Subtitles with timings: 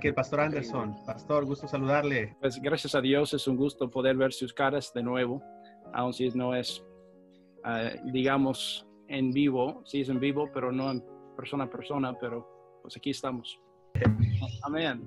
[0.00, 0.96] aquí el pastor Anderson.
[1.04, 2.34] Pastor, gusto saludarle.
[2.40, 5.42] Pues gracias a Dios es un gusto poder ver sus caras de nuevo,
[5.92, 6.82] aun si no es,
[7.64, 11.04] ah, digamos, en vivo, sí es en vivo, pero no en
[11.36, 13.60] persona a persona, pero pues aquí estamos.
[14.62, 15.06] Amén.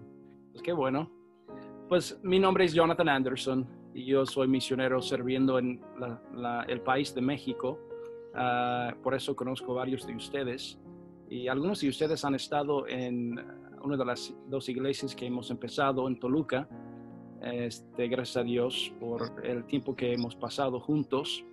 [0.51, 1.11] Pues qué bueno.
[1.89, 5.81] Pues mi nombre es Jonathan Anderson y yo soy misionero sirviendo en
[6.67, 7.79] el país de México.
[8.35, 10.79] Ah, por eso conozco varios de ustedes
[11.29, 13.43] y algunos de ustedes han estado en
[13.83, 16.67] una de las dos iglesias que hemos empezado en Toluca.
[17.41, 21.45] Este, gracias a Dios por el tiempo que hemos pasado juntos.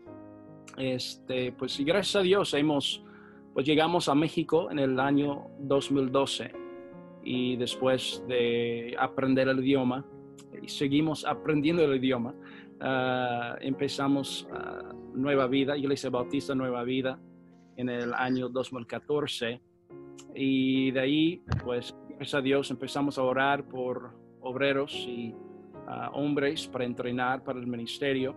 [0.76, 3.02] Este, pues y gracias a Dios hemos,
[3.52, 6.52] pues llegamos a México en el año 2012
[7.24, 10.04] y después de aprender el idioma
[10.62, 12.34] y seguimos aprendiendo el idioma,
[12.80, 17.18] ah, empezamos uh, Nueva Vida, Iglesia Bautista Nueva Vida
[17.76, 19.60] en el año 2014
[20.34, 24.10] y de ahí pues gracias a Dios empezamos a orar por
[24.42, 25.34] obreros y
[25.88, 28.36] ah, hombres para entrenar para el ministerio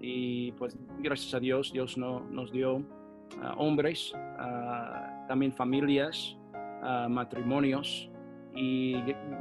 [0.00, 2.82] y pues gracias a Dios, Dios no, nos dio
[3.42, 6.38] ah, hombres, ah, también familias,
[7.10, 8.08] matrimonios.
[8.54, 8.94] Y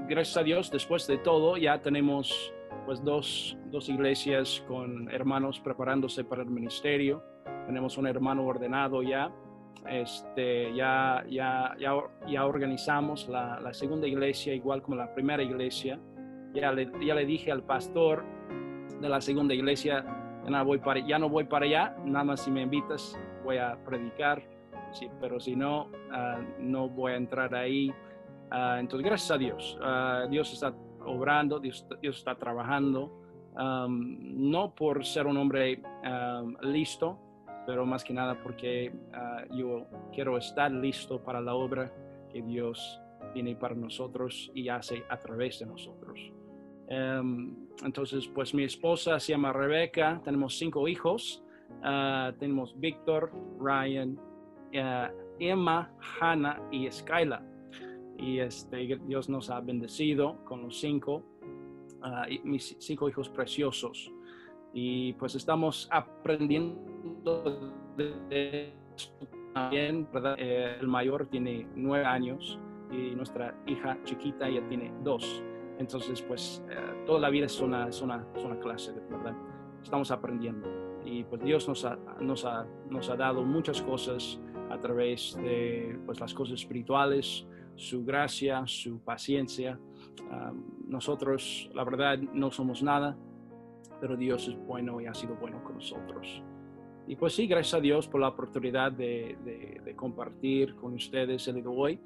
[0.09, 2.51] gracias a Dios, después de todo, ya tenemos
[2.85, 7.23] pues dos, dos iglesias con hermanos preparándose para el ministerio.
[7.65, 9.31] Tenemos un hermano ordenado ya.
[9.85, 11.93] Este, ya, ya, ya,
[12.27, 15.99] ya organizamos la, segunda iglesia igual como la primera iglesia.
[16.53, 18.23] Ya le, ya le dije al pastor
[18.99, 20.05] de la segunda iglesia,
[20.43, 24.43] ya no voy para, allá, nada más si me invitas voy a predicar,
[24.91, 27.93] sí, pero si no, uh, no voy a entrar ahí.
[28.51, 30.73] Uh, entonces, gracias a Dios, uh, Dios está
[31.05, 33.23] obrando, Dios, Dios está trabajando,
[33.57, 35.81] no por ser un hombre
[36.61, 37.17] listo,
[37.67, 38.93] pero más que nada porque
[39.51, 41.91] yo quiero estar listo para la obra
[42.31, 43.01] que Dios
[43.33, 46.17] tiene para nosotros y hace a través de nosotros.
[46.87, 51.43] Em, entonces, pues mi esposa se llama Rebeca, tenemos cinco hijos,
[51.83, 54.17] ah, tenemos Víctor, Ryan,
[54.71, 55.91] eh, Emma,
[56.21, 57.43] Hannah y Skyla.
[58.17, 61.23] Y este, Dios nos ha bendecido con los cinco,
[62.43, 64.11] mis cinco hijos preciosos.
[64.79, 68.71] Y pues estamos aprendiendo de,
[69.51, 70.35] también, ¿verdad?
[70.37, 72.59] Eh, el mayor tiene nueve años
[72.91, 75.41] y nuestra hija chiquita ya tiene dos.
[75.79, 76.75] Entonces, pues eh,
[77.07, 79.35] toda la vida es una, es una, es una clase, ¿verdad?
[79.81, 80.69] Estamos aprendiendo.
[81.03, 84.39] Y pues Dios nos ha, nos ha, nos ha dado muchas cosas
[84.69, 89.79] a través de pues, las cosas espirituales, su gracia, su paciencia.
[90.87, 93.17] nosotros, la verdad, no somos nada,
[93.99, 96.41] pero Dios es bueno y ha sido bueno con nosotros.
[97.07, 99.37] Y pues sí, gracias a Dios por la oportunidad de,
[99.83, 101.99] de, compartir con ustedes el día de hoy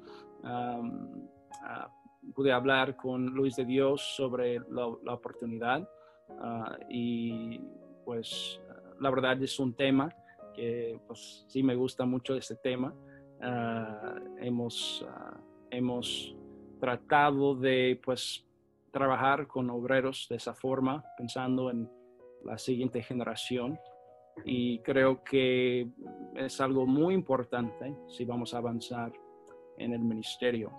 [2.34, 5.88] pude hablar con Luis de Dios sobre la, oportunidad
[6.40, 7.60] ah, y
[8.04, 8.60] pues
[9.00, 10.14] la verdad es un tema
[10.54, 12.94] que pues sí me gusta mucho este tema.
[13.40, 15.04] Ah, hemos,
[15.70, 16.36] hemos
[16.78, 18.44] tratado de pues
[18.92, 21.90] trabajar con obreros de esa forma, pensando en
[22.44, 23.78] la siguiente generación
[24.44, 25.88] y creo que
[26.36, 29.12] es algo muy importante si vamos a avanzar
[29.78, 30.70] en el ministerio.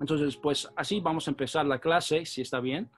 [0.00, 2.88] Entonces, pues así vamos a empezar la clase, si está bien.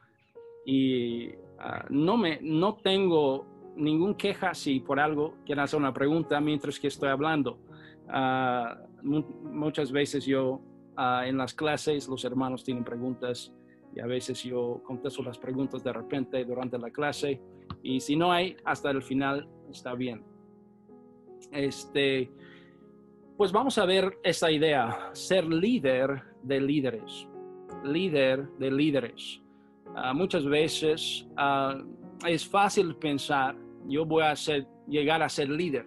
[0.67, 3.47] Y ah, no, me, no tengo
[3.77, 7.59] ningún queja si por algo quieren hacer una pregunta mientras que estoy hablando.
[8.09, 10.61] Ah, muchas veces yo
[10.97, 13.53] ah, en las clases los hermanos tienen preguntas
[13.95, 17.41] y a veces yo contesto las preguntas de repente durante la clase
[17.83, 20.23] y si no hay hasta el final está bien.
[21.53, 22.31] Este,
[23.37, 27.27] pues vamos a ver esta idea, ser líder de líderes,
[27.85, 29.41] líder de líderes.
[29.97, 31.83] Ah, muchas veces ah,
[32.27, 33.57] es fácil pensar,
[33.89, 35.87] yo voy a ser, llegar a ser líder,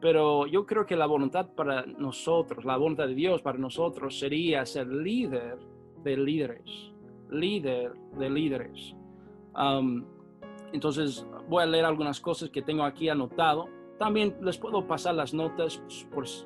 [0.00, 4.64] pero yo creo que la voluntad para nosotros, la voluntad de Dios para nosotros sería
[4.64, 5.58] ser líder
[6.06, 6.92] de líderes,
[7.30, 8.94] líder de líderes.
[10.72, 13.68] entonces voy a leer algunas cosas que tengo aquí anotado
[13.98, 15.82] también les puedo pasar las notas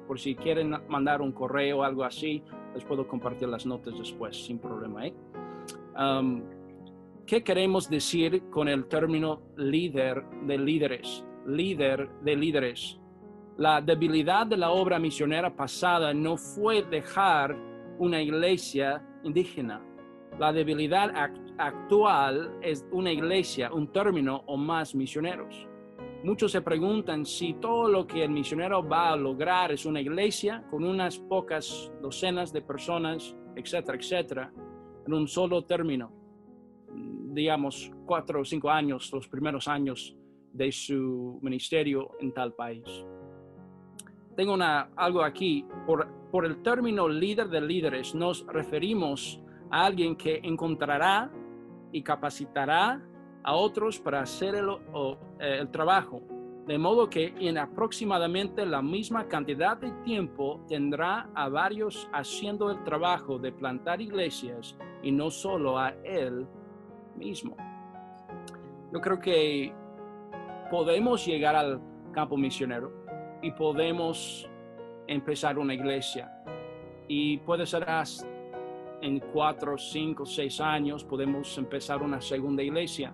[0.06, 2.42] por, si quieren mandar un correo o algo así.
[2.74, 5.06] Les puedo compartir las notas después sin problema.
[5.06, 5.14] ¿eh?
[7.26, 11.24] ¿Qué queremos decir con el término líder de líderes?
[11.46, 13.00] Líder de líderes.
[13.56, 17.56] La debilidad de la obra misionera pasada no fue dejar
[17.98, 19.82] una iglesia indígena.
[20.38, 21.12] La debilidad
[21.58, 25.66] actual es una iglesia, un término o más misioneros.
[26.22, 30.64] Muchos se preguntan si todo lo que el misionero va a lograr es una iglesia
[30.70, 34.52] con unas pocas docenas de personas, etcétera, etcétera.
[35.06, 36.12] en un solo término,
[37.32, 40.14] digamos, cuatro o cinco años, los primeros años
[40.52, 42.84] de su ministerio en tal país.
[44.36, 49.40] Tengo una, algo aquí, por, por el término líder de líderes nos referimos
[49.70, 51.30] a alguien que encontrará
[51.92, 53.02] y capacitará
[53.42, 56.22] a otros para hacer el, eh, el trabajo,
[56.66, 62.82] de modo que en aproximadamente la misma cantidad de tiempo tendrá a varios haciendo el
[62.84, 66.46] trabajo de plantar iglesias y no solo a él
[67.16, 67.56] mismo.
[68.92, 69.72] Yo creo que
[70.70, 71.80] podemos llegar al
[72.12, 72.92] campo misionero
[73.42, 74.49] y podemos
[75.10, 76.32] empezar una iglesia.
[77.08, 77.86] Y puede ser
[79.02, 83.12] en cuatro, cinco, seis años podemos empezar una segunda iglesia.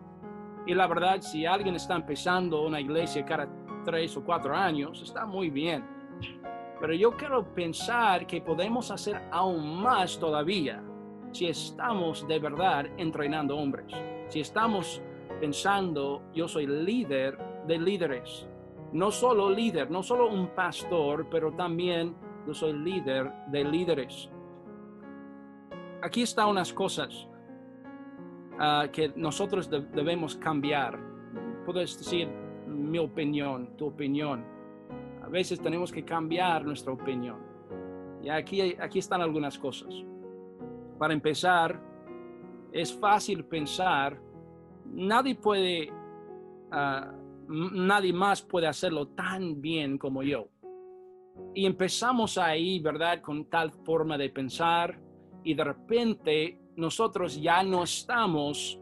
[0.66, 3.48] Y la verdad, si alguien está empezando una iglesia cada
[3.84, 5.84] tres o cuatro años, está muy bien.
[6.80, 10.82] Pero yo quiero pensar que podemos hacer aún más todavía
[11.32, 13.86] si estamos de verdad entrenando hombres.
[14.28, 15.00] Si estamos
[15.40, 18.46] pensando, yo soy líder de líderes.
[18.96, 22.16] No solo líder, no solo un pastor, pero también
[22.46, 24.30] yo soy líder de líderes.
[26.02, 27.28] Aquí están unas cosas
[28.58, 30.98] ah, que nosotros debemos cambiar.
[31.66, 32.26] Puedes decir
[32.66, 34.42] mi opinión, tu opinión.
[35.22, 37.36] A veces tenemos que cambiar nuestra opinión.
[38.22, 39.92] Y aquí, aquí están algunas cosas.
[40.98, 41.78] Para empezar,
[42.72, 44.18] es fácil pensar,
[44.86, 45.92] nadie puede
[46.70, 47.12] ah,
[47.48, 50.48] nadie más puede hacerlo tan bien como yo.
[51.54, 53.20] Y empezamos ahí, ¿verdad?
[53.20, 54.98] Con tal forma de pensar
[55.44, 58.80] y de repente nosotros ya no estamos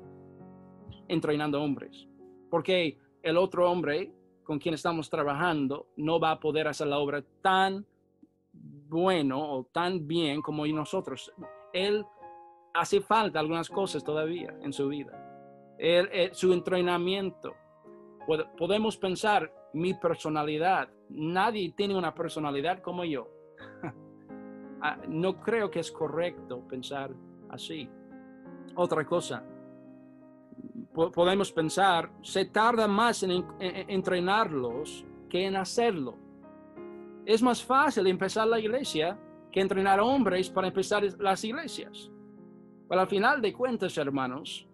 [1.09, 2.09] entrenando hombres,
[2.51, 4.13] porque el otro hombre
[4.43, 7.85] con quien estamos trabajando no va a poder hacer la obra tan
[8.53, 11.33] bueno o tan bien como nosotros.
[11.73, 12.05] Él
[12.75, 15.21] hace falta algunas cosas todavía en su vida.
[15.79, 17.55] Eh, su entrenamiento,
[18.57, 20.89] podemos pensar mi personalidad.
[21.11, 23.29] Nadie tiene una personalidad como yo.
[24.87, 27.11] Ah, no creo que es correcto pensar
[27.49, 27.89] así.
[28.75, 29.43] Otra cosa,
[30.93, 36.17] podemos pensar, se tarda más en, entrenarlos que en hacerlo.
[37.25, 39.19] Es más fácil empezar la iglesia
[39.51, 42.11] que entrenar hombres para empezar las iglesias.
[42.89, 44.69] Pero al final de cuentas, hermanos,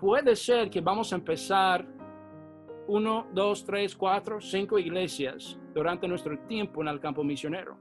[0.00, 1.86] puede ser que vamos a empezar
[2.90, 7.76] uno, dos, tres, cuatro, cinco iglesias durante nuestro tiempo en el campo misionero.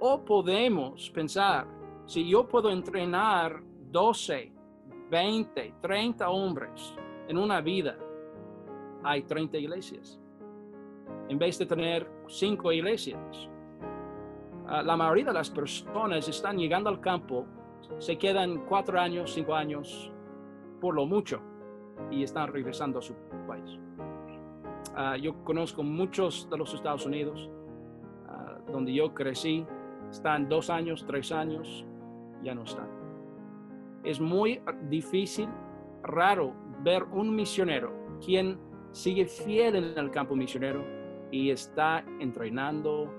[0.00, 1.68] O podemos pensar,
[2.04, 3.62] si yo puedo entrenar
[3.92, 4.52] 12,
[5.08, 6.96] 20, 30 hombres
[7.28, 7.96] en una vida,
[9.04, 10.20] hay 30 iglesias.
[11.28, 13.48] En vez de tener cinco iglesias.
[14.66, 17.46] Ah, la mayoría de las personas están llegando al campo,
[17.98, 20.12] se quedan cuatro años, cinco años,
[20.80, 21.40] por lo mucho,
[22.10, 23.14] y están regresando a su
[23.46, 23.78] país.
[24.94, 27.48] Ah, yo conozco muchos de los Estados Unidos,
[28.28, 29.66] ah, donde yo crecí,
[30.10, 31.86] están dos años, tres años,
[32.42, 32.88] ya no están.
[34.04, 35.48] Es muy difícil,
[36.02, 37.92] raro ver un misionero
[38.24, 38.58] quien
[38.92, 40.84] sigue fiel en el campo misionero
[41.30, 43.12] y está entrenando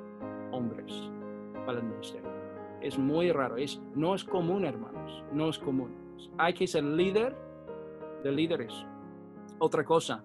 [0.52, 1.12] hombres
[1.66, 2.30] para el ministerio.
[2.82, 5.94] Es muy raro, es, no es común, hermanos, no es común.
[6.38, 7.36] Hay que ser líder
[8.24, 8.86] de líderes.
[9.60, 10.24] Otra cosa,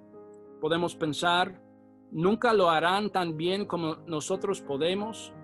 [0.65, 1.61] podemos pensar,
[2.11, 5.35] nunca lo harán tan bien como nosotros podemos,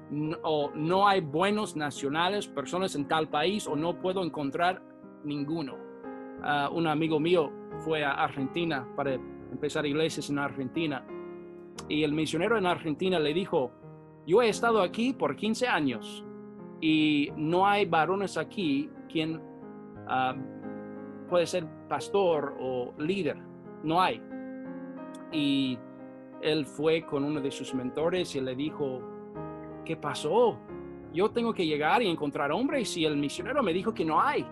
[0.43, 4.83] o no hay buenos nacionales, personas en tal país, o no puedo encontrar
[5.23, 5.77] ninguno.
[6.43, 11.05] Ah, un amigo mío fue a Argentina para empezar iglesias en Argentina,
[11.87, 13.73] y el misionero en Argentina le dijo,
[14.27, 16.25] yo he estado aquí por 15 años
[16.81, 19.39] y no hay varones aquí quien
[20.09, 20.35] ah,
[21.29, 23.37] puede ser pastor o líder,
[23.85, 24.30] no hay.
[25.33, 25.79] Y
[26.43, 29.01] él fue con uno de sus mentores y le dijo,
[29.85, 30.59] ¿qué pasó?
[31.13, 34.47] Yo tengo que llegar y encontrar hombres y el misionero me dijo que no hay,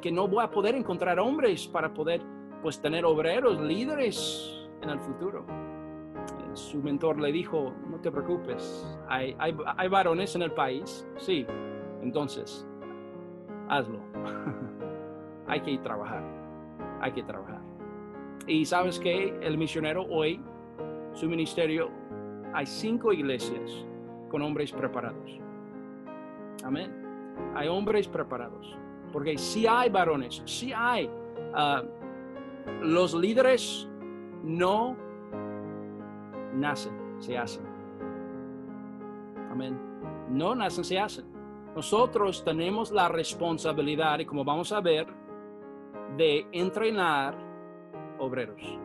[0.00, 2.22] que no voy a poder encontrar hombres para poder
[2.62, 5.46] pues tener obreros, líderes en el futuro.
[6.54, 11.46] Su mentor le dijo, no te preocupes, hay, hay, hay varones en el país, sí,
[12.02, 12.66] entonces,
[13.68, 14.00] hazlo.
[15.46, 16.22] hay que trabajar,
[17.00, 17.57] hay que trabajar.
[18.46, 20.40] Y sabes que el misionero hoy,
[21.12, 21.90] su ministerio,
[22.54, 23.84] hay cinco iglesias
[24.30, 25.38] con hombres preparados.
[26.64, 26.92] Amén.
[27.54, 28.76] Hay hombres preparados.
[29.12, 31.10] Porque si hay varones, si hay
[31.54, 31.82] ah,
[32.82, 33.88] los líderes
[34.42, 34.96] no
[36.54, 37.64] nacen, se hacen.
[39.50, 39.78] Amén.
[40.30, 41.24] No nacen, se hacen.
[41.74, 45.06] nosotros tenemos la responsabilidad, y como vamos a ver,
[46.16, 47.47] de entrenar
[48.18, 48.78] obreros.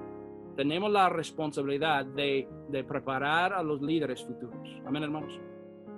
[0.55, 4.81] Tenemos la responsabilidad de, de preparar a los líderes futuros.
[4.85, 5.39] Amén, hermanos.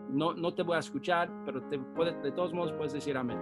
[0.10, 3.38] No, no te voy a escuchar, pero te de todos modos puedes decir amén.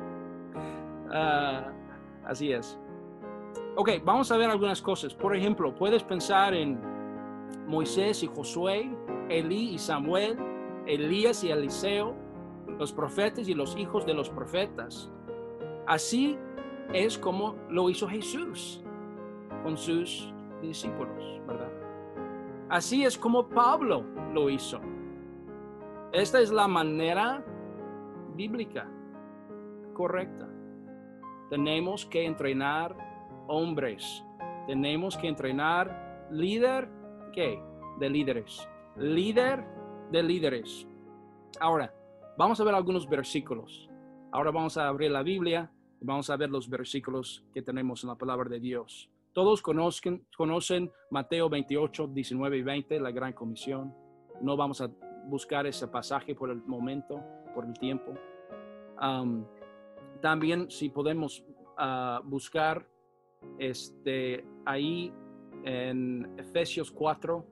[1.12, 1.72] Ah,
[2.26, 2.80] así es.
[3.76, 5.14] Ok, vamos a ver algunas cosas.
[5.14, 6.80] Por ejemplo, puedes pensar en
[7.68, 8.90] Moisés y Josué,
[9.30, 10.38] Elí y Samuel,
[10.88, 12.16] Elías y Eliseo,
[12.80, 15.12] los profetas y los hijos de los profetas.
[15.86, 16.38] Así
[16.94, 18.84] es como lo hizo Jesús
[19.63, 21.72] con sus discípulos, ¿verdad?
[22.70, 24.03] Así es como Pablo
[24.34, 24.79] lo hizo.
[26.12, 27.43] Esta es la manera
[28.36, 28.89] bíblica
[29.93, 30.50] correcta.
[31.50, 32.96] Tenemos que entrenar
[33.48, 34.24] hombres.
[34.67, 36.89] Tenemos que entrenar líder,
[37.34, 37.62] ¿qué?
[38.00, 38.67] De líderes.
[38.96, 39.63] Líder
[40.12, 40.88] de líderes.
[41.60, 41.93] Ahora,
[42.38, 43.89] vamos a ver algunos versículos.
[44.32, 48.10] Ahora vamos a abrir la Biblia y vamos a ver los versículos que tenemos en
[48.10, 49.10] la palabra de Dios.
[49.34, 53.92] Todos conocen, conocen Mateo 28, 19 y 20, la gran comisión.
[54.42, 54.92] No vamos a
[55.25, 57.20] buscar ese pasaje por el momento,
[57.56, 58.13] por el tiempo.
[60.22, 61.44] también si podemos
[61.78, 62.88] ah, buscar
[63.58, 65.12] este, ahí
[65.63, 67.44] en Efesios 4,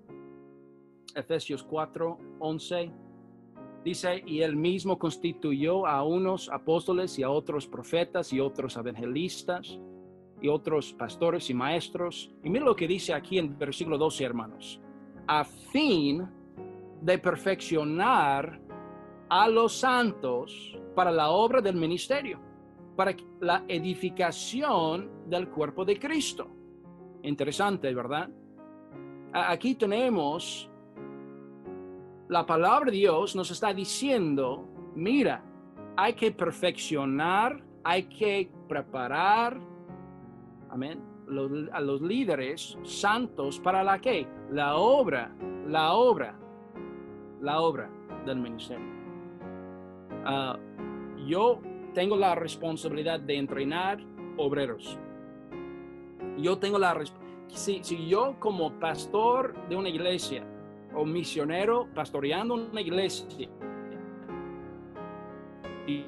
[1.16, 2.92] Efesios 4, 11,
[3.84, 9.80] dice, y él mismo constituyó a unos apóstoles y a otros profetas y otros evangelistas
[10.42, 12.32] y otros pastores y maestros.
[12.44, 14.82] Y mira lo que dice aquí en versículo 12, hermanos,
[15.28, 16.28] a fin
[17.02, 18.60] de perfeccionar
[19.30, 22.52] a los santos para la obra del ministerio
[22.96, 26.48] para la edificación del cuerpo de Cristo.
[27.24, 28.30] Interesante, ¿verdad?
[29.34, 30.70] Aquí tenemos
[32.28, 35.44] la palabra de Dios nos está diciendo, mira,
[35.98, 39.60] hay que perfeccionar, hay que preparar,
[40.72, 41.04] amén,
[41.72, 44.28] a los líderes santos para la que?
[44.50, 45.34] La obra,
[45.68, 46.36] la obra,
[47.42, 47.90] la obra
[48.26, 48.86] del ministerio.
[50.26, 50.58] Ah,
[51.28, 51.60] yo
[51.94, 54.00] tengo la responsabilidad de entrenar
[54.38, 54.98] obreros.
[56.38, 57.04] Yo tengo la
[57.48, 60.46] si, si yo como pastor de una iglesia
[60.96, 63.50] o misionero pastoreando una iglesia
[65.88, 66.06] y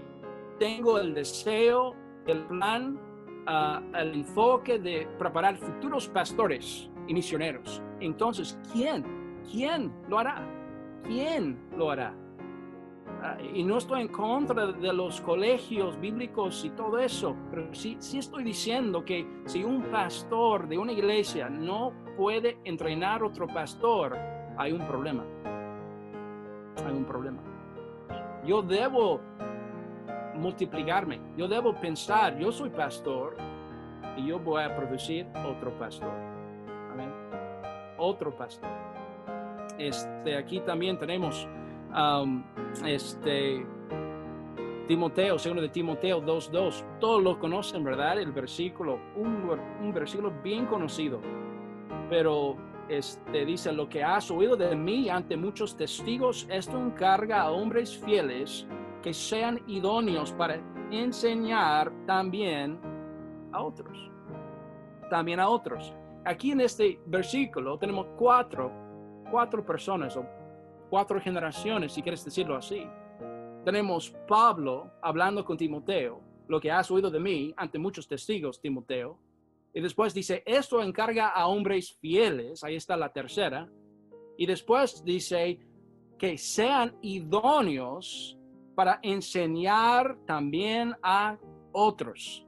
[0.59, 1.95] tengo el deseo,
[2.27, 2.99] el plan,
[3.45, 9.03] ah, el enfoque de preparar futuros pastores y misioneros, entonces, ¿quién?
[9.51, 10.45] ¿Quién lo hará?
[11.03, 12.15] ¿Quién lo hará?
[13.21, 17.95] Ah, y no estoy en contra de los colegios bíblicos y todo eso, pero sí,
[17.99, 24.17] sí estoy diciendo que si un pastor de una iglesia no puede entrenar otro pastor,
[24.57, 25.23] hay un problema.
[26.85, 27.41] Hay un problema.
[28.45, 29.21] Yo debo
[30.35, 33.37] multiplicarme, yo debo pensar, yo soy pastor
[34.17, 36.13] y yo voy a producir otro pastor.
[37.97, 38.69] Otro pastor.
[39.77, 41.47] Este, aquí también tenemos
[42.85, 43.65] este,
[44.87, 48.19] Timoteo, segundo de Timoteo 2.2, todos lo conocen, ¿verdad?
[48.19, 51.21] El versículo, un, versículo bien conocido,
[52.09, 52.57] pero
[52.89, 57.97] este, dice, lo que has oído de mí ante muchos testigos, esto encarga a hombres
[57.97, 58.67] fieles
[59.03, 60.55] que sean idóneos para
[60.89, 62.79] enseñar también
[63.51, 64.09] a otros.
[65.09, 65.93] También a otros.
[66.25, 68.71] Aquí en este versículo tenemos cuatro,
[69.29, 70.25] cuatro personas o
[70.89, 72.87] cuatro generaciones, si quieres decirlo así.
[73.65, 79.19] Tenemos Pablo hablando con Timoteo, lo que has oído de mí ante muchos testigos, Timoteo.
[79.73, 83.69] Y después dice, esto encarga a hombres fieles, ahí está la tercera.
[84.37, 85.59] Y después dice
[86.17, 88.37] que sean idóneos
[88.75, 91.37] para enseñar también a
[91.71, 92.45] otros.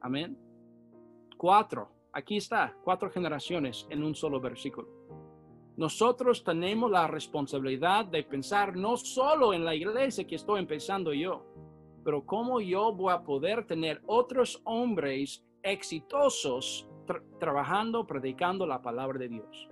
[0.00, 0.38] Amén.
[1.36, 4.88] Cuatro, aquí está, cuatro generaciones en un solo versículo.
[5.76, 11.44] Nosotros tenemos la responsabilidad de pensar no solo en la iglesia que estoy empezando yo,
[12.02, 16.88] pero cómo yo voy a poder tener otros hombres exitosos
[17.38, 19.68] trabajando, predicando la palabra de Dios.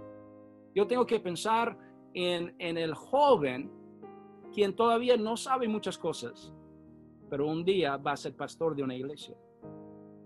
[0.75, 1.79] Yo tengo que pensar
[2.13, 3.71] en, en el joven
[4.55, 6.55] quien todavía no sabe muchas cosas,
[7.29, 9.37] pero un día va a ser pastor de una iglesia.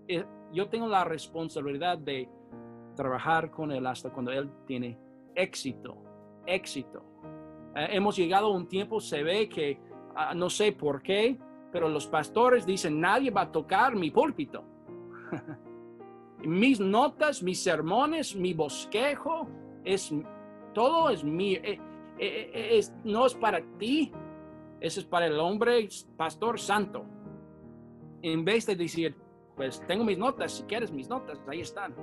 [0.07, 2.29] Eh, yo tengo la responsabilidad de
[2.95, 4.97] trabajar con él hasta cuando él tiene
[5.35, 5.97] éxito,
[6.45, 7.03] éxito.
[7.75, 9.79] Eh, hemos llegado a un tiempo, se ve que,
[10.15, 11.37] ah, no sé por qué,
[11.71, 14.63] pero los pastores dicen, nadie va a tocar mi púlpito.
[16.43, 19.47] mis notas, mis sermones, mi bosquejo,
[19.83, 20.13] es,
[20.73, 21.79] todo es mío, eh,
[22.19, 24.11] es, no es para ti.
[24.79, 27.05] Ese es para el hombre pastor santo.
[28.21, 29.15] En vez de decir,
[29.55, 31.93] pues tengo mis notas, si quieres mis notas, ahí están.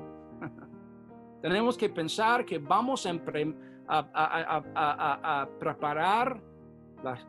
[1.43, 3.13] Tenemos que pensar que vamos a,
[3.89, 6.43] a, preparar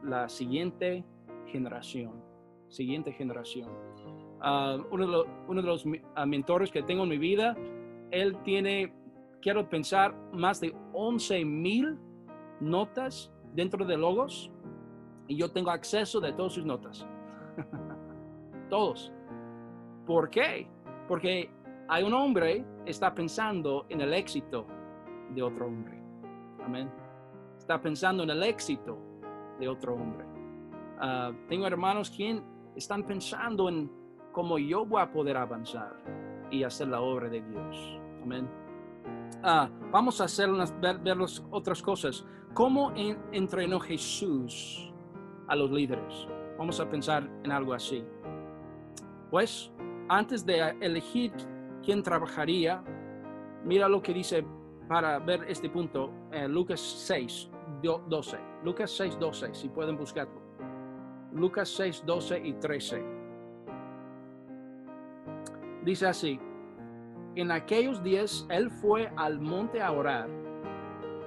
[0.03, 1.05] la, siguiente
[1.47, 2.11] generación.
[2.67, 3.69] Siguiente generación.
[4.41, 5.05] Ah, uno,
[5.61, 7.55] de los, ah, mentores que tengo en mi vida,
[8.11, 8.93] él tiene,
[9.41, 11.97] quiero pensar, más de 11 mil
[12.59, 14.51] notas dentro de Logos
[15.27, 17.05] y yo tengo acceso de todas sus notas.
[18.69, 19.11] Todos.
[20.05, 20.67] ¿Por qué?
[21.07, 21.49] Porque
[21.87, 24.65] hay un hombre que está pensando en el éxito
[25.33, 26.01] de otro hombre.
[26.63, 26.89] Amén.
[27.57, 28.97] Está pensando en el éxito
[29.59, 30.25] de otro hombre.
[30.99, 32.43] Ah, tengo hermanos quien
[32.75, 33.91] están pensando en
[34.31, 35.95] cómo yo voy a poder avanzar
[36.51, 37.99] y hacer la obra de Dios.
[38.21, 38.47] Amén.
[39.43, 40.99] Ah, vamos a hacer unas, ver,
[41.51, 42.25] otras cosas.
[42.53, 42.91] ¿Cómo
[43.31, 44.91] entrenó Jesús
[45.47, 46.27] a los líderes?
[46.57, 48.03] Vamos a pensar en algo así.
[49.29, 49.71] Pues
[50.09, 51.31] antes de elegir
[51.83, 52.83] quién trabajaría,
[53.63, 54.45] mira lo que dice
[54.87, 57.49] para ver este punto, en Lucas 6,
[57.81, 58.37] 12.
[58.63, 60.41] Lucas 6, 12, si pueden buscarlo.
[61.33, 63.05] Lucas 6, 12 y 13.
[65.83, 66.39] Dice así,
[67.37, 70.27] en aquellos días él fue al monte a orar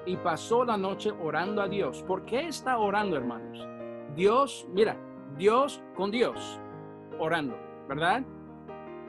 [0.07, 2.03] y pasó la noche orando a Dios.
[2.03, 3.67] ¿Por qué está orando, hermanos?
[4.17, 4.97] Dios, mira,
[5.37, 6.61] Dios con Dios,
[7.21, 7.57] orando,
[7.89, 8.25] ¿verdad?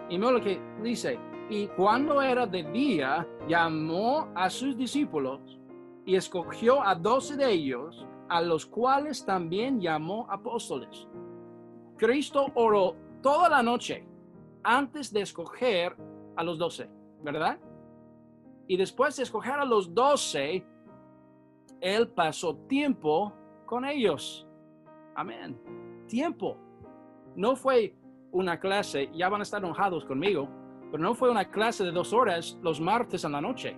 [0.10, 1.17] Y mira lo que dice,
[1.50, 5.60] y cuando era de día, llamó a sus discípulos
[6.05, 11.08] y escogió a doce de ellos, a los cuales también llamó apóstoles.
[11.98, 14.05] Cristo oró toda la noche
[14.63, 15.96] antes de escoger
[16.35, 16.89] a los doce,
[17.23, 17.59] ¿verdad?
[18.67, 20.65] Y después de escoger a los doce,
[21.79, 23.33] Él pasó tiempo
[23.65, 24.47] con ellos.
[25.15, 25.60] Amén.
[26.08, 26.58] Tiempo.
[27.36, 27.95] No fue
[28.32, 30.47] una clase, ya van a estar enojados conmigo,
[30.91, 33.77] pero no fue una clase de dos horas los martes en la noche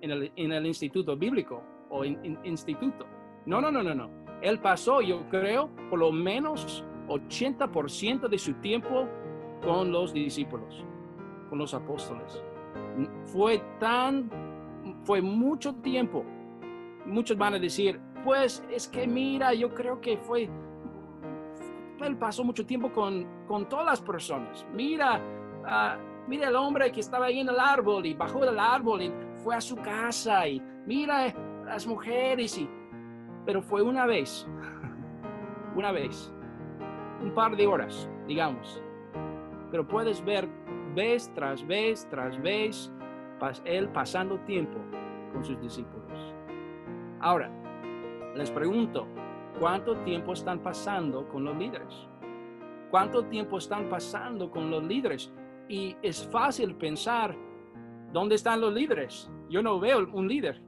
[0.00, 3.06] en el, instituto bíblico o instituto.
[3.46, 4.10] No, no, no, no, no.
[4.42, 9.08] Él pasó, yo creo, por lo menos 80% de su tiempo
[9.62, 10.84] con los discípulos,
[11.48, 12.42] con los apóstoles.
[13.24, 14.30] Fue tan,
[15.04, 16.24] fue mucho tiempo.
[17.06, 20.50] Muchos van a decir, pues es que mira, yo creo que fue
[22.06, 24.66] él pasó mucho tiempo con, con todas las personas.
[24.72, 25.20] Mira,
[25.62, 29.12] uh, mira el hombre que estaba ahí en el árbol y bajó del árbol y
[29.36, 31.34] fue a su casa y mira
[31.64, 32.68] las mujeres y...
[33.44, 34.46] Pero fue una vez,
[35.74, 36.32] una vez,
[37.22, 38.82] un par de horas, digamos.
[39.70, 40.48] Pero puedes ver
[40.94, 42.92] vez tras vez tras vez
[43.64, 44.78] él pasando tiempo
[45.32, 46.34] con sus discípulos.
[47.20, 47.50] Ahora,
[48.34, 49.06] les pregunto,
[49.58, 52.06] ¿Cuánto tiempo están pasando con los líderes?
[52.92, 55.32] ¿Cuánto tiempo están pasando con los líderes?
[55.68, 57.36] Y es fácil pensar,
[58.12, 59.28] ¿dónde están los líderes?
[59.50, 60.62] Yo no veo un líder.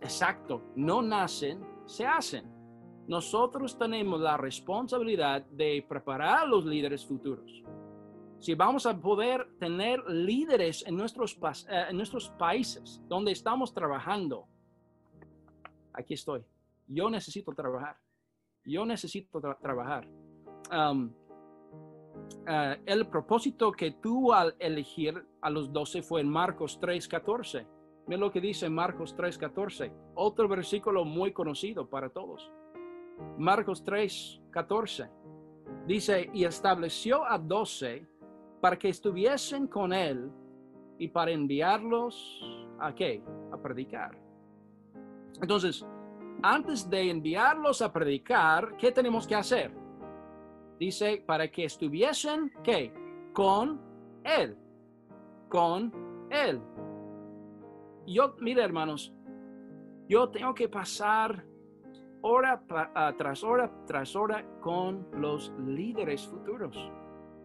[0.00, 2.50] Exacto, no nacen, se hacen.
[3.06, 7.62] Nosotros tenemos la responsabilidad de preparar a los líderes futuros.
[8.40, 14.46] Si vamos a poder tener líderes en nuestros, eh, en nuestros países donde estamos trabajando,
[15.92, 16.44] aquí estoy
[16.90, 17.96] yo necesito trabajar.
[18.64, 20.06] Yo necesito trabajar.
[20.70, 21.12] Um,
[22.46, 27.66] uh, el propósito que tuvo al elegir a los doce fue en Marcos 3:14.
[28.06, 29.92] Mira lo que dice Marcos 3:14.
[30.16, 32.50] Otro versículo muy conocido para todos.
[33.38, 35.08] Marcos 3:14.
[35.86, 38.06] Dice, y estableció a doce
[38.60, 40.30] para que estuviesen con él
[40.98, 42.42] y para enviarlos
[42.78, 43.22] a qué?
[43.52, 44.16] A predicar.
[45.40, 45.86] Entonces,
[46.42, 49.72] antes de enviarlos a predicar, ¿qué tenemos que hacer?
[50.78, 52.92] Dice, para que estuviesen, ¿qué?
[53.32, 53.80] Con
[54.24, 54.56] Él.
[55.48, 55.92] Con
[56.30, 56.60] Él.
[58.06, 59.12] Yo, mire hermanos,
[60.08, 61.44] yo tengo que pasar
[62.22, 66.76] hora ah, tras hora tras hora con los líderes futuros.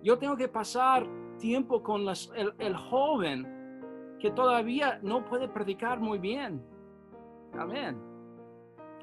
[0.05, 1.07] Yo tengo que pasar
[1.39, 6.63] tiempo con el, joven que todavía no puede predicar muy bien.
[7.57, 7.99] Amén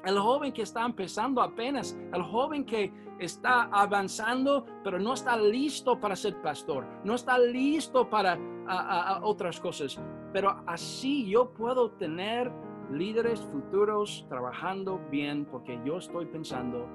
[0.05, 5.97] el joven que está empezando apenas, el joven que está avanzando, pero no está listo
[5.97, 8.37] para ser pastor, no está listo para
[9.21, 9.97] otras cosas.
[10.33, 12.51] Pero así yo puedo tener
[12.91, 16.85] líderes futuros trabajando bien porque yo estoy pensando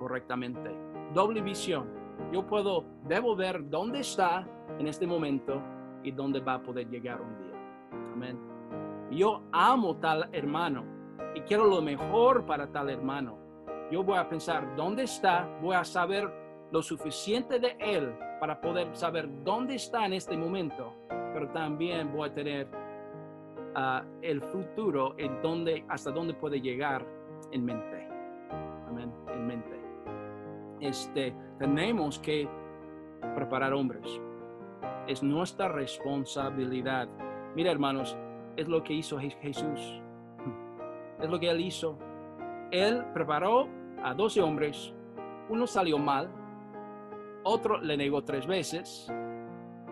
[0.00, 0.74] correctamente.
[1.14, 2.01] Doble visión.
[2.30, 4.46] Yo puedo, debo ver dónde está
[4.78, 5.60] en este momento
[6.02, 7.52] y dónde va a poder llegar un día.
[8.12, 8.38] Amén.
[9.10, 10.84] Yo amo tal hermano
[11.34, 13.38] y quiero lo mejor para tal hermano.
[13.90, 16.30] yo voy a pensar dónde está, voy a saber
[16.70, 20.94] lo suficiente de Él para poder saber dónde está en este momento,
[21.34, 22.68] pero también voy a tener
[23.74, 27.06] ah, el futuro en dónde, hasta dónde puede llegar
[27.52, 28.08] en mente.
[28.88, 29.81] Amén, en mente.
[30.82, 32.48] Este, tenemos que
[33.36, 34.20] preparar hombres.
[35.06, 37.08] Es nuestra responsabilidad.
[37.54, 38.18] Mira, hermanos,
[38.56, 40.02] es lo que hizo Jesús.
[41.20, 41.96] Es lo que él hizo.
[42.72, 43.68] Él preparó
[44.02, 44.92] a 12 hombres.
[45.48, 46.28] Uno salió mal,
[47.44, 49.12] otro le negó tres veces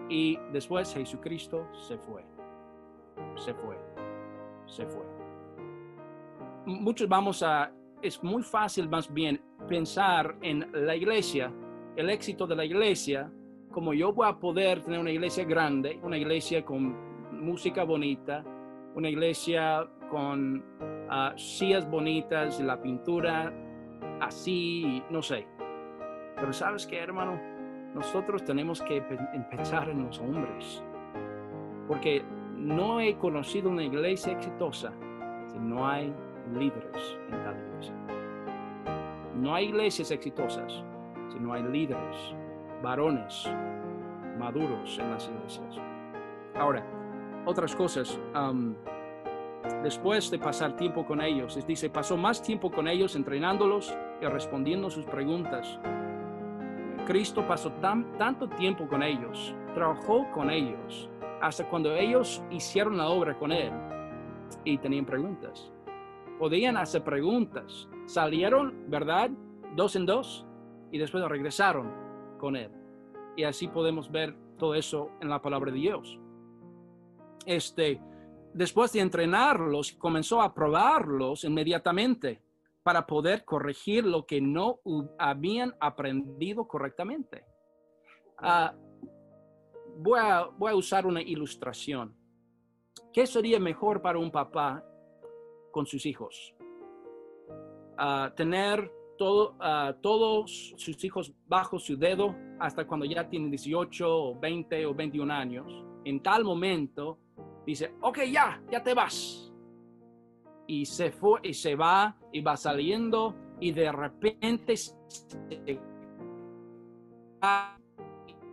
[0.09, 2.25] y después Jesucristo se fue.
[3.37, 3.79] Se fue.
[4.67, 5.05] Se fue.
[6.67, 7.71] Muchos vamos a,
[8.03, 11.53] es muy fácil más bien pensar en la iglesia,
[11.97, 13.31] el éxito de la iglesia,
[13.71, 16.97] como yo voy a poder tener una iglesia grande, una iglesia con
[17.33, 18.45] música bonita,
[18.95, 23.53] una iglesia con uh, sillas bonitas, la pintura
[24.21, 25.47] así, no sé.
[26.37, 27.41] Pero sabes qué, hermano,
[27.95, 30.83] nosotros tenemos que empezar en los hombres,
[31.87, 32.25] porque
[32.57, 34.93] no he conocido una iglesia exitosa
[35.49, 36.13] si no hay
[36.55, 37.95] líderes en tal iglesia.
[39.35, 40.85] No hay iglesias exitosas
[41.33, 42.35] si no hay líderes,
[42.83, 43.49] varones
[44.39, 45.77] maduros en las iglesias.
[46.55, 46.85] Ahora,
[47.47, 48.19] otras cosas.
[49.83, 54.27] después de pasar tiempo con ellos, es dice, pasó más tiempo con ellos entrenándolos y
[54.27, 55.79] respondiendo sus preguntas.
[57.07, 61.11] Cristo pasó tan, tanto tiempo con ellos, trabajó con ellos,
[61.41, 63.73] hasta cuando ellos hicieron la obra con Él
[64.65, 65.71] y tenían preguntas.
[66.41, 67.89] Podían hacer preguntas.
[68.07, 69.31] Salieron, ¿verdad?
[69.77, 70.45] Dos en dos
[70.91, 71.93] y después regresaron
[72.39, 72.73] con Él.
[73.37, 76.19] Y así podemos ver todo eso en la palabra de Dios
[77.47, 78.01] este,
[78.55, 82.43] después de entrenarlos, comenzó a probarlos inmediatamente
[82.83, 84.81] para poder corregir lo que no
[85.19, 87.45] habían aprendido correctamente.
[88.39, 88.75] Ah,
[89.99, 92.17] voy, a, voy, a, usar una ilustración.
[93.13, 94.85] ¿Qué sería mejor para un papá
[95.71, 96.55] con sus hijos?
[97.97, 104.07] Ah, tener todo, uh, todos sus hijos bajo su dedo hasta cuando ya tienen 18
[104.09, 105.85] o 20 o 21 años.
[106.05, 107.19] En tal momento
[107.67, 109.53] dice, ok, ya, ya te vas.
[110.67, 114.75] Y se fue y se va y va saliendo y de repente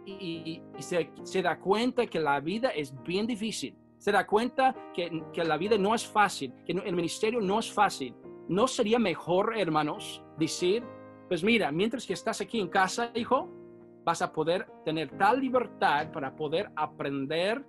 [0.06, 3.76] y, se, da cuenta que la vida es bien difícil.
[3.98, 5.10] Se da cuenta que,
[5.44, 8.16] la vida no es fácil, que el ministerio no es fácil.
[8.48, 10.84] ¿No sería mejor, hermanos, decir,
[11.28, 13.50] pues mira, mientras que estás aquí en casa, hijo,
[14.06, 17.66] vas a poder tener tal libertad para poder aprender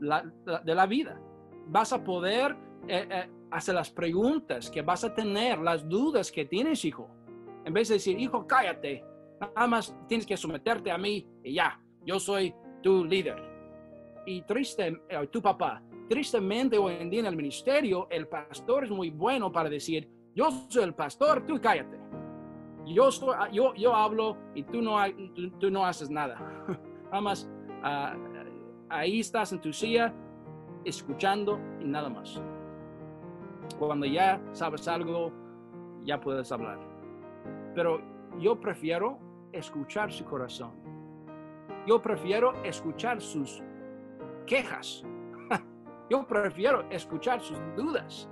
[0.00, 1.18] de la vida.
[1.68, 2.54] Vas a poder
[2.86, 7.08] eh, eh, hacer las preguntas que vas a tener, las dudas que tienes, hijo.
[7.64, 9.02] En vez de decir, hijo, cállate,
[9.40, 13.55] nada más tienes que someterte a mí y ya, yo soy tu líder.
[14.26, 18.90] Y triste, eh, tu papá, tristemente hoy en día en el ministerio, el pastor es
[18.90, 21.98] muy bueno para decir, yo soy el pastor, tú cállate.
[22.84, 23.08] Yo,
[23.52, 24.98] yo, yo hablo y tú no,
[25.58, 26.38] tú, no haces nada.
[27.06, 27.48] Nada más
[27.82, 28.36] uh,
[28.88, 30.12] ahí estás en tu silla
[30.84, 32.40] escuchando y nada más.
[33.78, 35.32] Cuando ya sabes algo,
[36.04, 36.78] ya puedes hablar.
[37.74, 38.00] Pero
[38.38, 39.18] yo prefiero
[39.52, 40.72] escuchar su corazón.
[41.86, 43.62] Yo prefiero escuchar sus
[44.46, 45.04] quejas.
[46.10, 48.28] Yo prefiero escuchar sus dudas.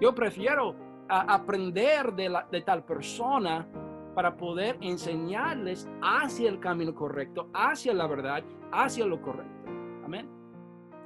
[0.00, 0.76] Yo prefiero
[1.08, 3.66] aprender de, la, de tal persona
[4.14, 9.70] para poder enseñarles hacia el camino correcto, hacia la verdad, hacia lo correcto.
[10.04, 10.28] Amén.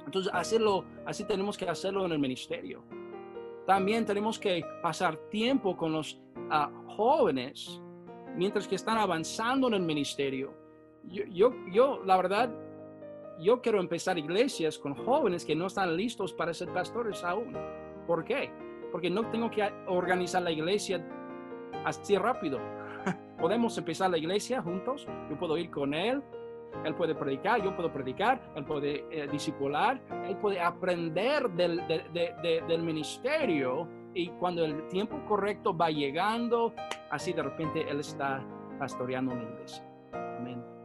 [0.05, 2.83] Entonces, hacerlo, así tenemos que hacerlo en el ministerio.
[3.65, 6.19] También tenemos que pasar tiempo con los
[6.49, 7.81] ah, jóvenes
[8.35, 10.53] mientras que están avanzando en el ministerio.
[11.03, 12.49] Yo, yo, yo, la verdad,
[13.39, 17.55] yo quiero empezar iglesias con jóvenes que no están listos para ser pastores aún.
[18.05, 18.51] ¿Por qué?
[18.91, 21.05] Porque no tengo que organizar la iglesia
[21.85, 22.59] así rápido.
[23.39, 25.07] Podemos empezar la iglesia juntos.
[25.29, 26.21] Yo puedo ir con él,
[26.85, 31.81] él puede predicar, yo puedo predicar, Él puede eh, discipular, Él puede aprender del,
[32.13, 36.73] del ministerio y cuando el tiempo correcto va llegando,
[37.11, 38.41] así de repente Él está
[38.77, 39.83] pastoreando una iglesia.
[40.13, 40.78] Amén.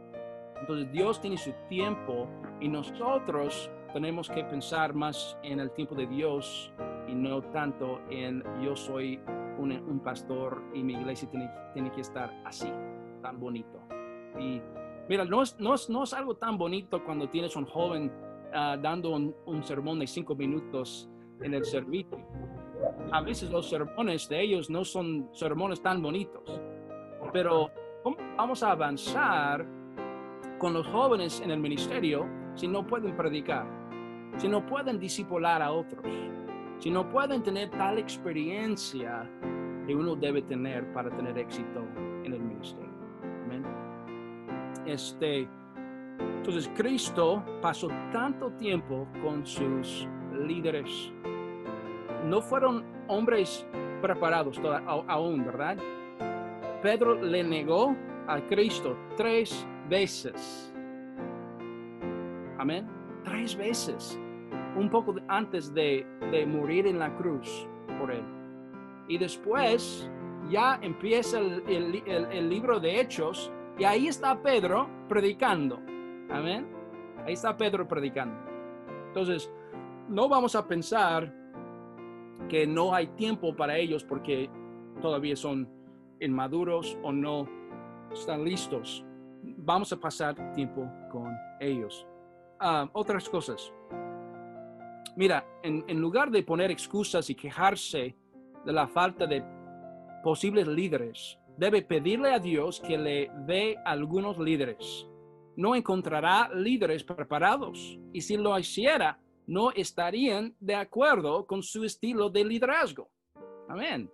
[0.59, 2.27] Entonces Dios tiene su tiempo
[2.59, 6.71] y nosotros tenemos que pensar más en el tiempo de Dios
[7.07, 9.19] y no tanto en yo soy
[9.57, 12.71] un, un pastor y mi iglesia tiene, tiene que estar así,
[13.21, 13.79] tan bonito.
[14.39, 14.61] Y
[15.07, 18.11] Mira, no es, no es, no es algo tan bonito cuando tienes un joven
[18.53, 21.07] ah, dando un, sermón de cinco minutos
[21.41, 22.17] en el servicio.
[23.11, 26.59] a veces los sermones de ellos no son sermones tan bonitos.
[27.31, 27.69] Pero
[28.03, 29.67] ¿cómo vamos a avanzar
[30.57, 33.65] con los jóvenes en el ministerio si no pueden predicar?
[34.37, 36.05] Si no pueden discipular a otros?
[36.79, 39.29] Si no pueden tener tal experiencia
[39.85, 41.81] que uno debe tener para tener éxito
[42.23, 42.91] en el ministerio.
[43.45, 43.65] Amén.
[44.85, 45.47] Este,
[46.19, 50.07] entonces Cristo pasó tanto tiempo con sus
[50.45, 51.13] líderes.
[52.25, 53.65] No fueron hombres
[54.01, 54.59] preparados
[55.07, 55.77] aún, ¿verdad?
[56.81, 57.95] Pedro le negó
[58.27, 60.73] a Cristo tres veces.
[62.57, 62.87] Amén.
[63.23, 64.19] Tres veces.
[64.75, 66.05] Un poco antes de,
[66.47, 67.67] morir en la cruz
[67.99, 68.23] por él.
[69.07, 70.09] Y después
[70.49, 75.79] ya empieza el libro de Hechos y ahí está Pedro predicando.
[76.29, 76.67] Amén.
[77.25, 78.37] Ahí está Pedro predicando.
[79.07, 79.51] Entonces,
[80.07, 81.33] no vamos a pensar
[82.49, 84.49] que no hay tiempo para ellos porque
[85.01, 85.67] todavía son
[86.19, 87.47] inmaduros o no
[88.11, 89.05] están listos.
[89.57, 92.05] Vamos a pasar tiempo con ellos.
[92.59, 93.73] Ah, otras cosas.
[95.15, 98.15] Mira, en, en lugar de poner excusas y quejarse
[98.65, 99.43] de la falta de
[100.23, 105.07] posibles líderes, debe pedirle a Dios que le dé algunos líderes.
[105.55, 112.29] No encontrará líderes preparados y si lo hiciera, no estarían de acuerdo con su estilo
[112.29, 113.09] de liderazgo.
[113.69, 114.11] Amén.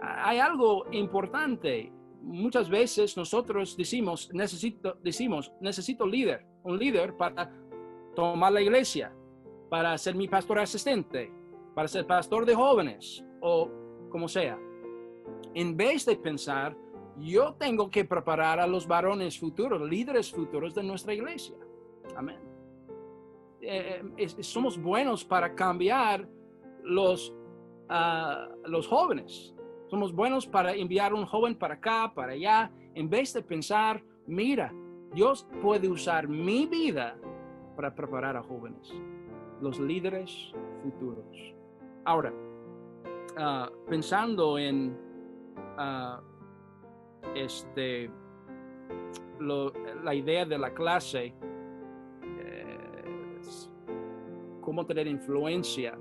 [0.00, 1.92] Hay algo importante.
[2.22, 7.52] Muchas veces nosotros decimos, necesito, decimos, necesito líder, un líder para
[8.14, 9.12] tomar la iglesia,
[9.68, 11.32] para ser mi pastor asistente,
[11.74, 13.68] para ser pastor de jóvenes o
[14.08, 14.58] como sea.
[15.54, 16.76] En vez de pensar,
[17.18, 21.56] yo tengo que preparar a los varones futuros, líderes futuros de nuestra iglesia.
[22.16, 22.38] Amén.
[23.60, 24.02] Eh,
[24.40, 26.28] somos buenos para cambiar
[26.82, 27.32] los,
[27.88, 29.54] ah, los jóvenes.
[29.92, 34.72] Somos buenos para enviar un joven para acá, para allá, en vez de pensar, mira,
[35.12, 37.14] Dios puede usar mi vida
[37.76, 38.90] para preparar a jóvenes,
[39.60, 40.50] los líderes
[40.82, 41.54] futuros.
[42.06, 42.32] Ahora,
[43.36, 44.96] ah, pensando en
[45.76, 46.22] ah,
[47.34, 48.10] este,
[49.38, 51.34] la idea de la clase,
[54.62, 55.98] cómo tener influencia,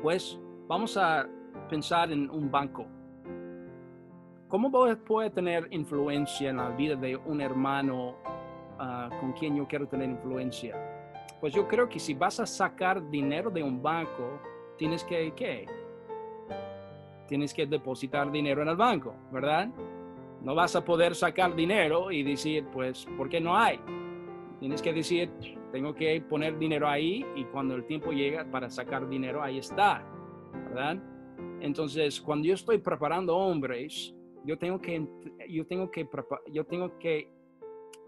[0.00, 1.28] pues vamos a
[1.68, 2.86] pensar en un banco.
[4.48, 4.70] ¿Cómo
[5.06, 8.16] puede tener influencia en la vida de un hermano
[8.78, 10.76] ah, con quien yo quiero tener influencia?
[11.40, 14.40] Pues yo creo que si vas a sacar dinero de un banco,
[14.76, 15.66] tienes que, ¿qué?
[17.26, 19.68] Tienes que depositar dinero en el banco, ¿verdad?
[20.42, 23.80] No vas a poder sacar dinero y decir, pues, ¿por qué no hay?
[24.60, 25.30] Tienes que decir,
[25.72, 30.04] tengo que poner dinero ahí y cuando el tiempo llega para sacar dinero, ahí está,
[30.68, 30.98] ¿verdad?
[31.62, 34.12] Entonces, cuando yo estoy preparando hombres,
[34.44, 35.06] yo tengo que,
[35.48, 36.08] yo tengo que,
[36.50, 37.30] yo tengo que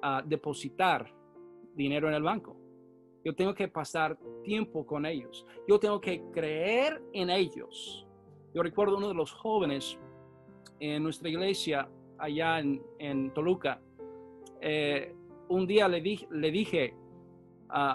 [0.03, 1.15] ah, depositar
[1.73, 2.57] dinero en el banco.
[3.25, 5.47] Yo tengo que pasar tiempo con ellos.
[5.69, 8.05] Yo tengo que creer en ellos.
[8.53, 10.01] Yo recuerdo uno de los jóvenes
[10.81, 11.89] en nuestra iglesia
[12.19, 13.81] allá en, Toluca.
[14.61, 15.15] Eh,
[15.49, 16.97] un día le, le dije,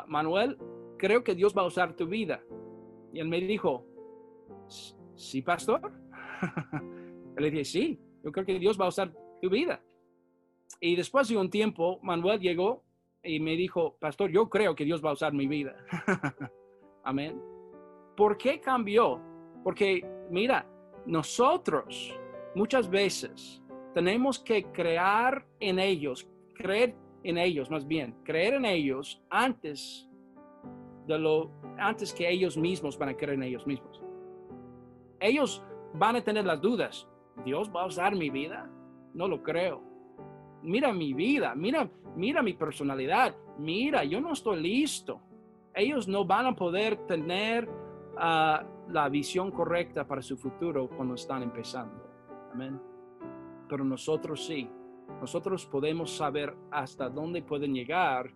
[0.08, 0.58] Manuel,
[0.98, 2.42] creo que Dios va a usar tu vida.
[3.12, 3.84] Y él me dijo,
[5.20, 5.92] sí, pastor.
[7.38, 9.82] le dije, sí, yo creo que Dios va a usar tu vida.
[10.80, 12.84] Y después de un tiempo, Manuel llegó
[13.24, 15.76] y me dijo, pastor, yo creo que Dios va a usar mi vida.
[17.04, 17.42] Amén.
[18.16, 19.22] ¿Por qué cambió?
[19.64, 20.66] Porque, mira,
[21.06, 22.18] nosotros
[22.56, 23.62] muchas veces
[23.94, 30.08] tenemos que crear en ellos, creer en ellos, más bien, creer en ellos antes
[31.08, 34.02] de lo, antes que ellos mismos van a creer en ellos mismos.
[35.20, 37.08] Ellos van a tener las dudas.
[37.46, 38.70] ¿Dios va a usar mi vida?
[39.14, 39.82] No lo creo.
[40.62, 43.36] Mira mi vida, mira, mira mi personalidad.
[43.58, 45.22] Mira, yo no estoy listo.
[45.74, 47.70] Ellos no van a poder tener
[48.18, 52.04] ah, la visión correcta para su futuro cuando están empezando.
[52.52, 52.80] Amén.
[53.68, 54.70] Pero nosotros sí.
[55.22, 58.32] Nosotros podemos saber hasta dónde pueden llegar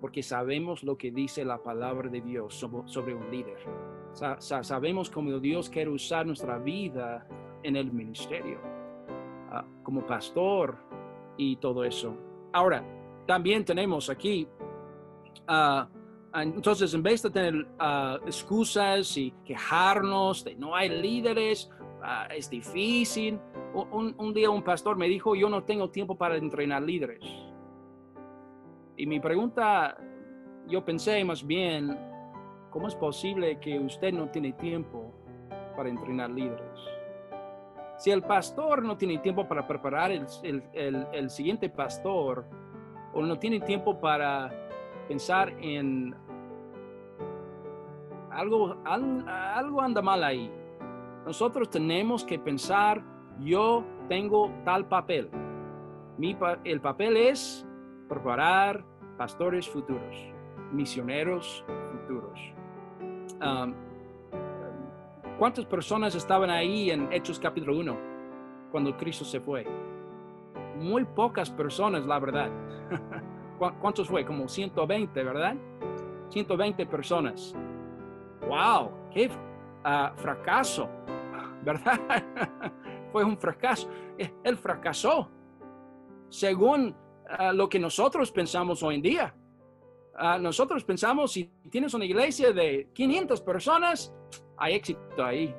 [0.00, 3.58] porque sabemos lo que dice la palabra de Dios sobre, un líder.
[4.38, 7.26] sabemos cómo Dios quiere usar nuestra vida
[7.62, 8.58] en el ministerio,
[9.50, 10.78] ah, como pastor
[11.36, 12.16] y todo eso.
[12.52, 12.82] Ahora,
[13.26, 14.48] también tenemos aquí,
[15.46, 15.88] ah,
[16.34, 21.70] entonces en vez de tener ah, excusas y quejarnos de no hay líderes,
[22.34, 23.38] es difícil,
[23.74, 27.22] un, día un pastor me dijo, yo no tengo tiempo para entrenar líderes.
[29.00, 29.96] Y mi pregunta,
[30.66, 31.98] yo pensé más bien,
[32.68, 35.10] ¿cómo es posible que usted no tiene tiempo
[35.74, 36.78] para entrenar líderes.
[37.96, 40.26] Si el pastor no tiene tiempo para preparar el,
[40.74, 42.44] el siguiente pastor,
[43.14, 44.50] o no tiene tiempo para
[45.08, 46.14] pensar en
[48.30, 50.52] algo, algo anda mal ahí.
[51.24, 53.02] Nosotros tenemos que pensar,
[53.38, 55.30] yo tengo tal papel.
[56.18, 57.66] Mi, el papel es
[58.10, 58.89] preparar
[59.20, 60.32] pastores futuros,
[60.72, 62.40] misioneros futuros.
[65.38, 67.98] ¿Cuántas personas estaban ahí en Hechos capítulo 1
[68.70, 69.66] cuando Cristo se fue?
[70.78, 72.48] Muy pocas personas, la verdad.
[73.82, 74.24] ¿Cuántos fue?
[74.24, 75.54] Como 120, ¿verdad?
[76.30, 77.54] 120 personas.
[78.48, 78.90] ¡Wow!
[79.10, 79.30] ¡Qué
[79.84, 80.88] ah, fracaso!
[81.62, 82.00] ¿Verdad?
[83.12, 83.86] fue un fracaso.
[84.16, 85.28] Eh, él fracasó
[86.30, 86.96] según
[87.52, 89.34] lo que nosotros pensamos hoy en día.
[90.40, 94.12] Nosotros pensamos, si tienes una iglesia de 500 personas,
[94.56, 95.54] hay éxito ahí.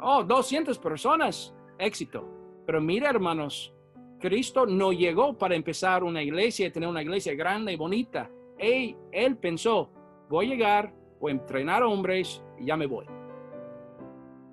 [0.00, 2.28] Oh, 200 personas, éxito.
[2.66, 3.72] Pero mira, hermanos,
[4.18, 8.30] Cristo no llegó para empezar una iglesia y tener una iglesia grande y bonita.
[8.58, 9.90] Él, pensó,
[10.28, 13.06] voy a llegar, voy entrenar hombres y ya me voy.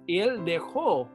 [0.05, 1.09] Y él dejó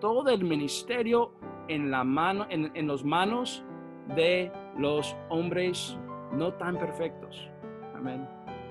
[0.00, 1.32] todo el ministerio
[1.68, 3.64] en, la mano, en, en las manos
[4.08, 5.98] de los hombres
[6.32, 7.48] no tan perfectos.
[7.94, 8.28] Amén.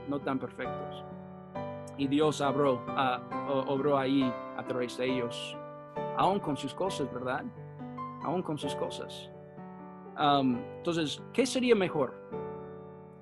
[0.07, 1.03] No tan perfectos.
[1.97, 4.23] Y Dios obró, uh, obró ahí
[4.57, 5.57] a través de ellos,
[6.17, 7.43] aún con sus cosas, ¿verdad?
[8.23, 9.29] Aún con sus cosas.
[10.19, 12.13] Um, entonces, ¿qué sería mejor?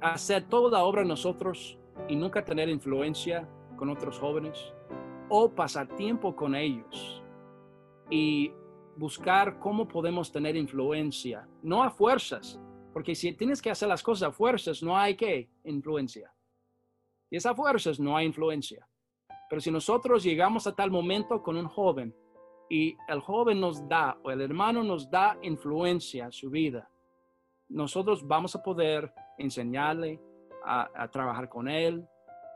[0.02, 3.48] ¿Hacer toda la obra nosotros y nunca tener influencia
[3.78, 4.74] con otros jóvenes?
[5.30, 7.22] ¿O pasar tiempo con ellos
[8.10, 8.52] y
[9.02, 11.48] buscar cómo podemos tener influencia?
[11.64, 12.62] No a fuerzas,
[12.94, 16.32] porque si tienes que hacer las cosas a fuerzas, no hay que influencia.
[17.32, 18.88] Y esa fuerzas no hay influencia.
[19.50, 22.16] Pero si nosotros llegamos a tal momento con un joven
[22.70, 26.88] y el joven nos da o el hermano nos da influencia a su vida,
[27.70, 30.22] nosotros vamos a poder enseñarle
[30.64, 32.08] a, trabajar con él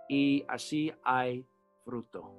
[0.07, 1.43] y así hay
[1.83, 2.31] fruto.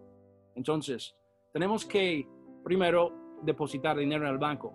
[0.55, 1.17] Entonces,
[1.53, 2.29] tenemos que
[2.63, 4.75] primero depositar dinero en el banco.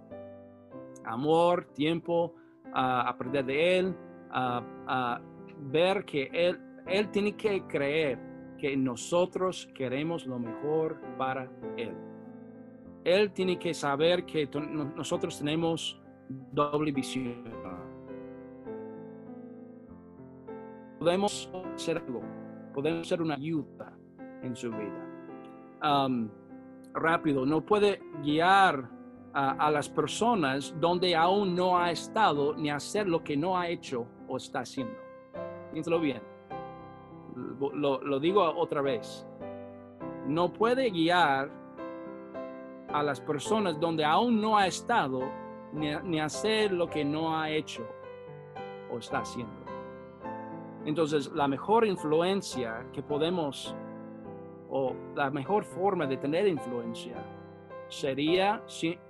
[1.05, 2.35] Amor, tiempo,
[2.73, 3.95] aprender de él,
[5.71, 8.19] ver que él, él tiene que creer
[8.57, 11.95] que nosotros queremos lo mejor para él.
[13.03, 14.47] Él tiene que saber que
[14.95, 15.99] nosotros tenemos
[16.51, 17.43] doble visión.
[20.99, 22.21] Podemos ser algo,
[22.75, 23.91] podemos ser una ayuda
[24.43, 25.07] en su vida.
[26.93, 28.89] Rápido, no puede guiar
[29.33, 34.05] a, las personas donde aún no ha estado ni hacer lo que no ha hecho
[34.27, 34.93] o está haciendo.
[35.71, 36.21] Piénsalo bien.
[37.73, 39.25] Lo, lo digo otra vez.
[40.27, 41.49] No puede guiar
[42.93, 45.21] a las personas donde aún no ha estado
[45.73, 47.87] ni, hacer lo que no ha hecho
[48.91, 49.53] o está haciendo.
[50.85, 53.75] Entonces, la mejor influencia que podemos
[54.71, 57.15] o la mejor forma de tener influencia
[57.87, 58.63] sería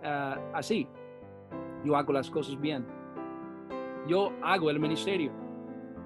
[0.03, 0.87] ah, así.
[1.85, 2.85] Yo hago las cosas bien.
[4.07, 5.31] Yo hago el ministerio.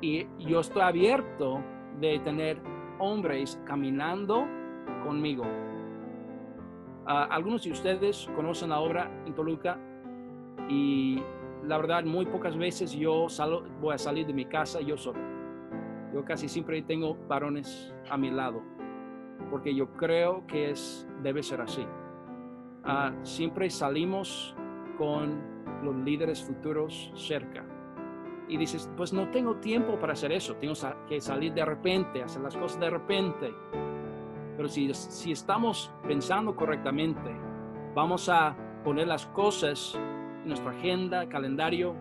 [0.02, 1.62] Y yo estoy abierto
[2.00, 2.62] de tener
[3.00, 4.46] hombres caminando
[5.04, 5.46] conmigo
[7.06, 9.78] algunos de ustedes conocen la obra en Toluca
[10.68, 11.22] y
[11.64, 13.28] la verdad muy pocas veces yo
[13.80, 15.20] voy a salir de mi casa yo solo.
[16.14, 18.62] Yo casi siempre tengo varones a mi lado
[19.50, 21.86] porque yo creo que es, debe ser así.
[22.84, 24.56] Ah, siempre salimos
[24.98, 25.42] con
[25.84, 27.64] los líderes futuros cerca.
[28.48, 30.74] Y dices, pues no tengo tiempo para hacer eso, tengo
[31.08, 33.54] que salir de repente, hacer las cosas de repente.
[34.56, 37.36] Pero si, si estamos pensando correctamente,
[37.96, 40.00] vamos a poner las cosas
[40.44, 41.96] en nuestra agenda, calendario.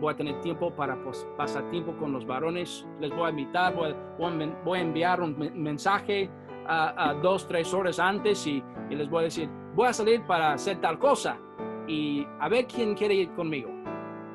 [0.00, 2.86] Voy a tener tiempo para pues, pasar tiempo con los varones.
[3.00, 6.28] Les voy a invitar, voy, voy, a enviar un mensaje
[6.68, 10.52] a, dos, tres horas antes y, y les voy a decir, voy a salir para
[10.52, 11.38] hacer tal cosa
[11.86, 13.70] y a ver quién quiere ir conmigo.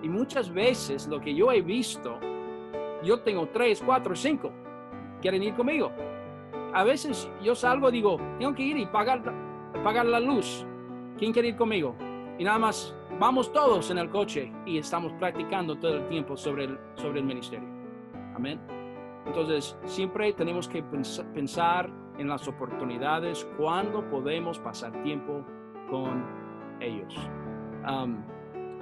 [0.01, 2.19] Y muchas veces lo que yo he visto,
[3.03, 4.51] yo tengo tres, cuatro, cinco,
[5.21, 5.91] quieren ir conmigo
[6.73, 9.21] a veces yo salgo digo, tengo que ir y pagar,
[9.83, 10.65] pagar la luz.
[11.17, 11.95] ¿Quién quiere ir conmigo?
[12.37, 16.65] Y nada más, vamos todos en el coche y estamos practicando todo el tiempo sobre
[16.65, 17.67] el, sobre el ministerio.
[18.35, 18.59] Amén.
[19.25, 21.89] Entonces, siempre tenemos que pensar
[22.21, 25.43] en las oportunidades cuando podemos pasar tiempo
[25.89, 26.23] con
[26.79, 27.13] ellos.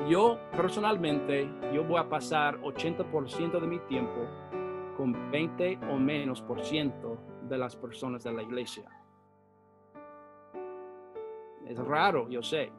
[0.08, 4.28] yo personalmente, yo voy a pasar 80% de mi tiempo
[4.96, 7.18] con 20 o menos por ciento
[7.48, 8.90] de las personas de la iglesia.
[11.66, 12.72] Es raro, yo sé.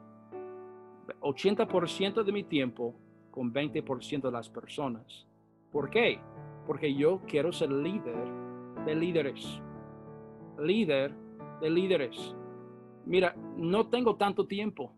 [1.21, 2.95] 80% de mi tiempo
[3.31, 5.25] con 20% de las personas.
[5.71, 6.19] ¿Por qué?
[6.67, 8.15] Porque yo quiero ser líder
[8.85, 9.61] de líderes.
[10.61, 11.13] Líder
[11.59, 12.35] de líderes.
[13.05, 14.93] Mira, no tengo tanto tiempo.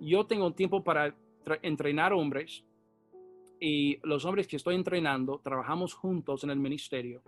[0.00, 1.14] Yo tengo tiempo para
[1.62, 2.64] entrenar hombres
[3.60, 7.22] y los hombres que estoy entrenando trabajamos juntos en el ministerio.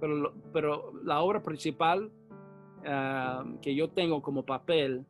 [0.00, 2.12] Pero, pero la obra principal
[2.86, 5.06] ah, que yo tengo como papel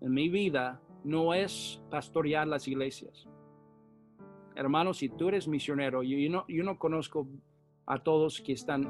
[0.00, 3.28] en mi vida no es pastorear las iglesias.
[4.54, 7.28] Hermanos, si tú eres misionero, yo, no, yo no conozco
[7.90, 8.86] a todos que están,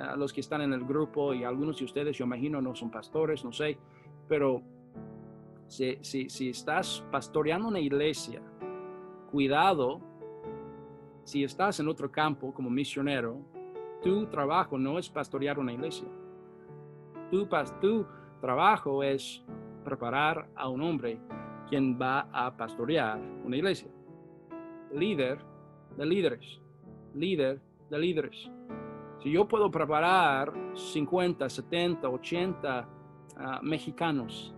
[0.00, 2.92] a los que están en el grupo y algunos de ustedes, yo imagino, no son
[2.92, 3.76] pastores, no sé,
[4.28, 4.62] pero
[5.66, 8.40] si, si, si estás pastoreando una iglesia,
[9.32, 10.00] cuidado,
[11.24, 13.40] si estás en otro campo como misionero,
[14.00, 16.06] tu trabajo no es pastorear una iglesia.
[17.32, 17.48] Tu,
[17.80, 18.06] tu
[18.40, 19.42] trabajo es
[19.84, 21.18] preparar a un hombre
[21.68, 23.90] quien va a pastorear una iglesia.
[24.94, 25.38] Líder
[25.96, 26.60] de líderes,
[27.12, 27.60] líder
[27.90, 28.50] de líderes.
[29.22, 32.88] Si yo puedo preparar 50, 70, 80
[33.62, 34.54] mexicanos,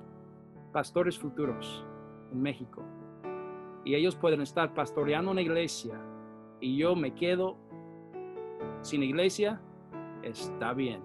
[0.73, 1.85] pastores futuros
[2.33, 2.83] en México,
[3.85, 5.99] y ellos pueden estar pastoreando una iglesia
[6.61, 7.57] y yo me quedo
[8.83, 9.61] sin iglesia,
[10.23, 11.01] está bien.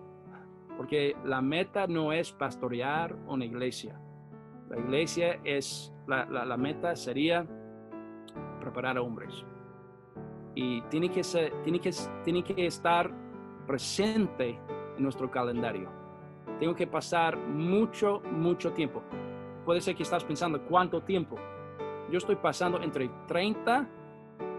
[0.77, 3.99] Porque la meta no es pastorear una iglesia.
[4.69, 7.45] La iglesia es, la, la, meta sería
[8.59, 9.45] preparar a hombres.
[10.55, 11.91] Y tiene que, ser, tiene, que,
[12.23, 13.11] tiene que estar
[13.65, 14.59] presente
[14.97, 15.89] en nuestro calendario.
[16.59, 19.01] Tengo que pasar mucho, mucho tiempo.
[19.65, 21.37] Puede ser que estás pensando, ¿cuánto tiempo?
[22.11, 23.87] Yo estoy pasando entre 30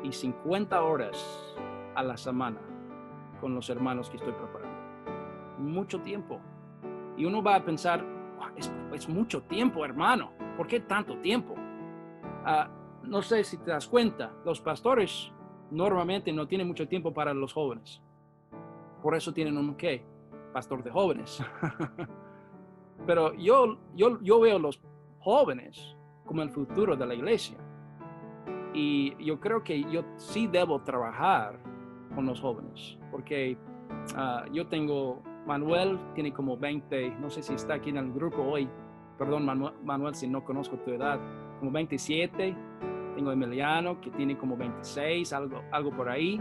[0.02, 1.54] y 50 horas
[1.94, 2.58] a la semana
[3.40, 4.74] con los hermanos que estoy preparando.
[5.58, 6.40] Mucho tiempo.
[7.16, 8.04] Y uno va a pensar,
[8.56, 10.32] es, mucho tiempo, hermano.
[10.56, 11.54] ¿Por qué tanto tiempo?
[12.44, 12.68] Ah,
[13.02, 15.30] no sé si te das cuenta, los pastores
[15.70, 18.00] normalmente no tienen mucho tiempo para los jóvenes.
[19.02, 20.04] Por eso tienen un qué?
[20.52, 21.42] Pastor de jóvenes.
[23.06, 24.80] Pero yo, yo, yo veo los
[25.20, 27.56] jóvenes como el futuro de la iglesia.
[28.72, 31.58] Y yo creo que yo sí debo trabajar
[32.14, 33.56] con los jóvenes, porque
[34.16, 38.42] ah, yo tengo, Manuel tiene como 20, no sé si está aquí en el grupo
[38.42, 38.68] hoy,
[39.18, 39.44] perdón
[39.84, 41.20] Manuel, si no conozco tu edad,
[41.60, 42.56] como 27,
[43.14, 46.40] tengo Emiliano que tiene como 26, algo, algo por ahí,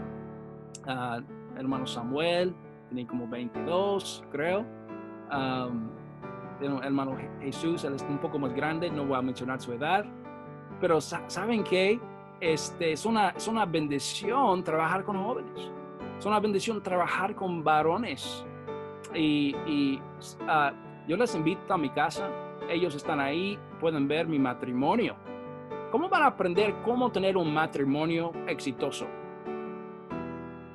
[0.86, 2.54] uh, hermano Samuel
[2.88, 4.64] tiene como 22, creo.
[6.60, 10.04] Hermano Jesús, él es un poco más grande, no voy a mencionar su edad,
[10.80, 12.00] pero ¿saben qué?
[12.40, 15.70] este, es, una, es una bendición trabajar con jóvenes.
[16.18, 18.44] Es una bendición trabajar con varones.
[19.14, 20.00] Y, y
[20.46, 20.72] ah,
[21.06, 22.28] yo les invito a mi casa.
[22.68, 25.16] Ellos están ahí, pueden ver mi matrimonio.
[25.94, 29.06] ¿Cómo van a aprender cómo tener un matrimonio exitoso?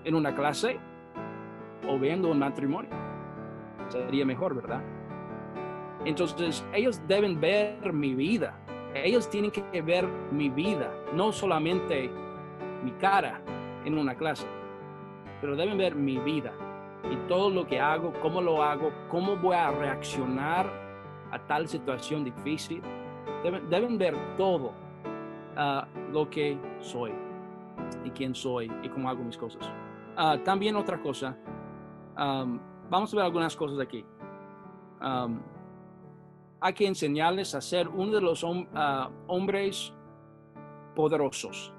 [0.05, 0.79] ¿En una clase
[1.85, 2.89] o viendo un matrimonio?
[3.89, 4.81] Sería mejor, ¿verdad?
[6.05, 8.57] Entonces, ellos deben ver mi vida
[8.95, 12.09] ellos tienen que ver mi vida, no solamente
[12.81, 13.41] mi cara
[13.83, 14.47] en una clase,
[15.41, 16.53] pero deben ver mi vida
[17.11, 20.71] y todo lo que hago, cómo lo hago, cómo voy a reaccionar
[21.29, 22.81] a tal situación difícil.
[23.43, 24.87] Deben, ver todo
[26.11, 27.11] lo que soy
[28.03, 29.69] y quién soy y cómo hago mis cosas.
[30.15, 31.37] Ah, también otra cosa,
[32.15, 34.05] vamos a ver algunas cosas aquí
[36.61, 39.93] hay que enseñarles a ser uno de los ah, hombres
[40.95, 41.73] poderosos.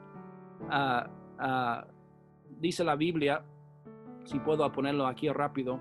[0.71, 1.85] Ah,
[2.59, 3.43] dice la Biblia,
[4.25, 5.79] si puedo ponerlo aquí rápido,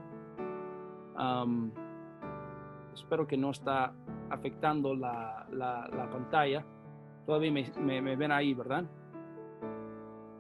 [2.93, 3.93] espero que no está
[4.30, 5.45] afectando la,
[6.12, 6.66] pantalla.
[7.30, 8.86] Todavía me, me, ven ahí, ¿verdad?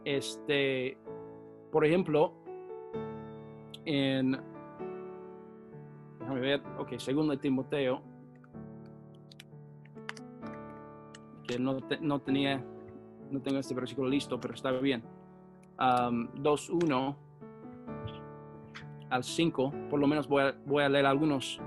[0.03, 0.97] Este,
[1.71, 2.33] por ejemplo,
[3.85, 4.35] en,
[6.19, 8.01] déjame ver, ok, segundo Timoteo,
[11.59, 12.65] no, no tenía,
[13.29, 15.03] no tengo este versículo listo, pero está bien.
[15.79, 17.15] Um, 2.1
[19.11, 21.61] al 5, por lo menos voy a, voy a leer algunos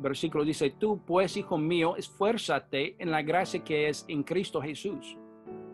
[0.00, 0.46] versículos.
[0.46, 5.16] Dice, tú pues, hijo mío, esfuérzate en la gracia que es en Cristo Jesús.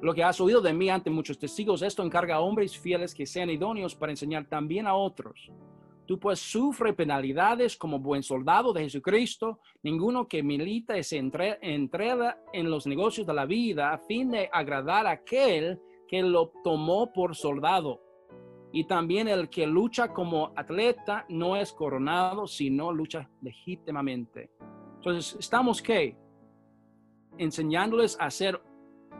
[0.02, 3.26] Lo que has oído de mí ante muchos testigos, esto encarga a hombres fieles que
[3.26, 5.50] sean idóneos para enseñar también a otros.
[6.06, 9.58] Tú pues sufre penalidades como buen soldado de Jesucristo.
[9.82, 15.06] Ninguno que milita se entrega en los negocios de la vida a fin de agradar
[15.06, 18.05] a aquel que lo tomó por soldado.
[18.76, 24.50] Y también el que lucha como atleta no es coronado, sino lucha legítimamente.
[24.96, 26.14] Entonces, estamos que
[27.38, 28.60] enseñándoles a ser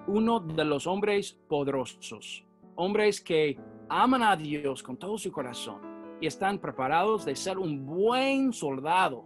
[0.09, 2.45] uno de los hombres poderosos,
[2.75, 5.81] hombres que aman a Dios con todo su corazón
[6.21, 9.25] y están preparados de ser un buen soldado.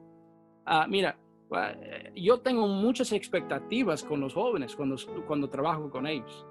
[0.65, 1.19] Ah, mira,
[1.57, 4.95] eh, yo tengo muchas expectativas con los jóvenes cuando,
[5.27, 6.47] cuando trabajo con ellos.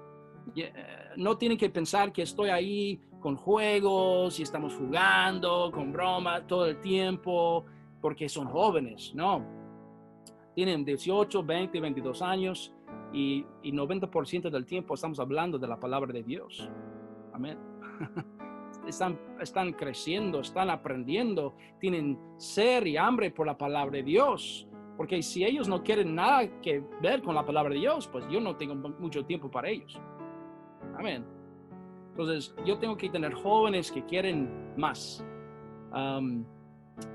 [0.56, 0.72] Eh,
[1.16, 6.66] no tienen que pensar que estoy ahí con juegos y estamos jugando, con bromas todo
[6.66, 7.64] el tiempo,
[8.00, 9.44] porque son jóvenes, no.
[10.54, 12.72] Tienen 18, 20, 22 años
[13.12, 16.68] y, y 90% del tiempo estamos hablando de la palabra de Dios.
[17.32, 17.58] Amén.
[18.86, 24.66] Están, están creciendo, están aprendiendo, tienen ser y hambre por la palabra de Dios.
[24.96, 28.40] Porque si ellos no quieren nada que ver con la palabra de Dios, pues yo
[28.40, 30.00] no tengo mucho tiempo para ellos.
[30.96, 31.24] Amén.
[32.10, 35.24] Entonces, yo tengo que tener jóvenes que quieren más.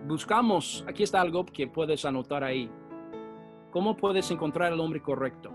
[0.08, 2.70] buscamos, aquí está algo que puedes anotar ahí.
[3.72, 5.52] ¿Cómo puedes encontrar el hombre correcto?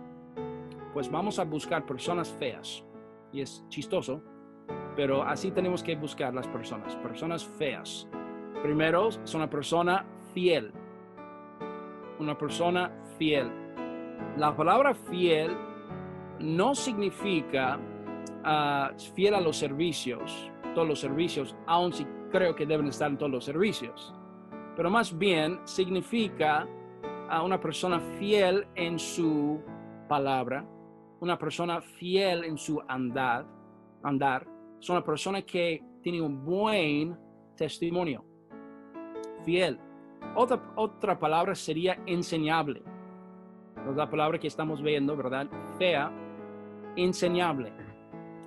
[0.92, 2.84] Pues vamos a buscar personas feas.
[3.32, 4.22] Y es chistoso,
[4.94, 8.08] pero así tenemos que buscar las personas, personas feas.
[8.62, 10.04] Primero, es una persona
[10.34, 10.72] fiel.
[12.18, 13.50] Una persona fiel.
[14.36, 15.56] La palabra fiel
[16.40, 17.80] no significa
[18.44, 23.18] uh, fiel a los servicios, todos los servicios, aun si creo que deben estar en
[23.18, 24.14] todos los servicios.
[24.76, 26.66] Pero más bien significa
[27.28, 29.60] a una persona fiel en su
[30.08, 30.64] palabra,
[31.20, 33.46] una persona fiel en su andar,
[34.02, 34.46] andar,
[34.80, 37.18] es una persona que tiene un buen
[37.56, 38.24] testimonio,
[39.44, 39.78] fiel.
[40.34, 42.82] Otra, otra palabra sería enseñable.
[43.94, 45.48] la palabra que estamos viendo, ¿verdad?
[45.78, 46.10] Fea,
[46.96, 47.89] enseñable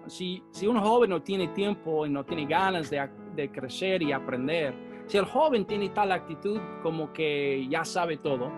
[0.07, 4.73] si, un joven no tiene tiempo y no tiene ganas de, de crecer y aprender,
[5.05, 8.51] si el joven tiene tal actitud como que ya sabe todo,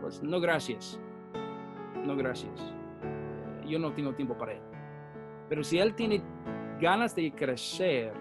[0.00, 1.00] pues no gracias,
[2.04, 2.74] no gracias.
[3.02, 4.60] Eh, yo no tengo tiempo para él.
[5.48, 6.22] Pero si él tiene
[6.80, 8.12] ganas de crecer,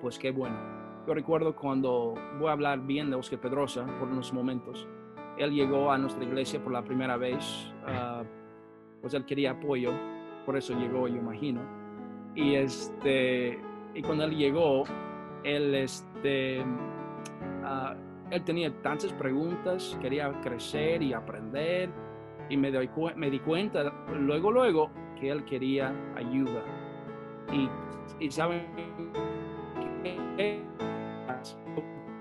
[0.00, 0.56] pues qué bueno.
[1.06, 4.86] Yo recuerdo cuando voy a hablar bien de Oscar Pedrosa por unos momentos.
[5.38, 8.24] Él llegó a nuestra iglesia por la primera vez, ah,
[9.00, 9.92] pues él quería apoyo
[10.48, 11.60] por eso llegó, yo imagino.
[12.34, 13.60] Y este,
[13.92, 14.84] y cuando él llegó,
[15.44, 17.94] él este, uh,
[18.30, 21.90] él tenía tantas preguntas, quería crecer y aprender,
[22.48, 24.90] y me, doy, me di cuenta luego, luego,
[25.20, 26.64] que él quería ayuda.
[27.52, 27.68] Y,
[28.18, 28.64] y saben,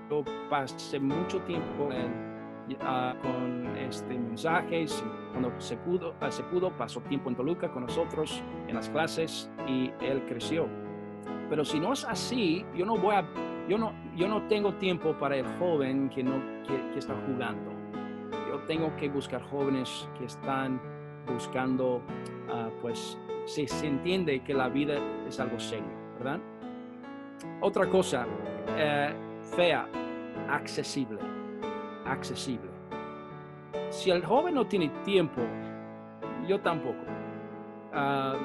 [0.10, 2.27] yo pasé mucho tiempo él
[2.82, 5.04] Ah, con este, mensajes.
[5.32, 9.50] Cuando se pudo, ah, se pudo, pasó tiempo en Toluca con nosotros en las clases
[9.68, 10.68] y él creció.
[11.50, 13.26] Pero si no es así, yo no voy a,
[13.70, 17.72] yo no, yo no tengo tiempo para el joven que no que, está jugando.
[18.50, 20.82] Yo tengo que buscar jóvenes que están
[21.26, 24.96] buscando, uh, pues, si se entiende que la vida
[25.26, 25.86] es algo serio,
[26.18, 26.40] ¿verdad?
[27.62, 28.26] Otra cosa,
[28.78, 29.14] eh,
[29.56, 29.88] fea,
[30.50, 31.37] accesible
[32.08, 32.70] accesible.
[33.90, 35.42] Si el joven no tiene tiempo,
[36.48, 37.04] yo tampoco.
[37.94, 38.36] Ah,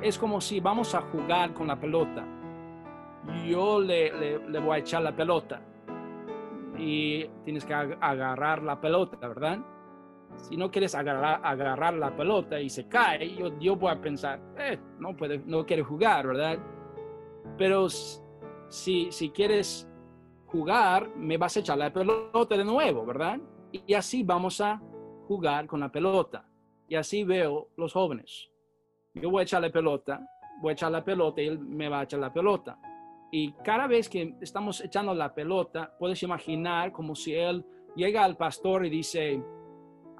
[0.00, 2.24] es como si vamos a jugar con la pelota.
[3.46, 5.60] Yo le, le, voy a echar la pelota
[6.76, 9.58] y tienes que agarrar la pelota, ¿verdad?
[10.36, 14.40] Si no quieres agarrar, agarrar la pelota y se cae, yo, yo voy a pensar,
[14.58, 16.58] eh, no, puede, no quiere jugar, ¿verdad?
[17.56, 19.88] Pero si, si quieres
[20.52, 23.40] jugar, me vas a echar la pelota de nuevo, ¿verdad?
[23.72, 24.80] Y así vamos a
[25.26, 26.46] jugar con la pelota.
[26.86, 28.50] Y así veo los jóvenes.
[29.14, 30.20] Yo voy a echar la pelota,
[30.60, 32.78] voy a echar la pelota y él me va a echar la pelota.
[33.30, 37.64] Y cada vez que estamos echando la pelota, puedes imaginar como si él
[37.96, 39.42] llega al pastor y dice,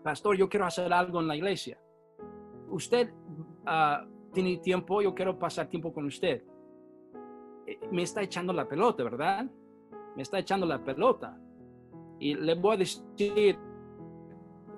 [0.02, 1.78] pastor, yo quiero hacer algo en la iglesia.
[2.70, 3.12] Usted
[3.66, 6.42] ah, tiene tiempo, yo quiero pasar tiempo con usted.
[7.66, 9.46] Eh, me está echando la pelota, ¿verdad?
[10.16, 11.38] Me está echando la pelota.
[12.18, 13.58] Y le voy a decir,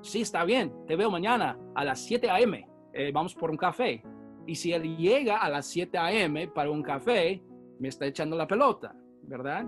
[0.01, 4.03] sí, está bien, te veo mañana a las 7 a.m., eh, vamos por un café.
[4.47, 6.49] Y si él llega a las 7 a.m.
[6.49, 7.43] para un café,
[7.79, 9.67] me está echando la pelota, ¿verdad?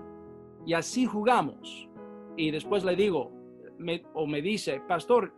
[0.64, 1.88] Y así jugamos.
[2.36, 3.32] Y después le digo,
[4.14, 5.34] o me dice, pastor,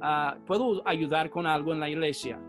[0.00, 2.40] ah, ¿puedo ayudar con algo en la iglesia?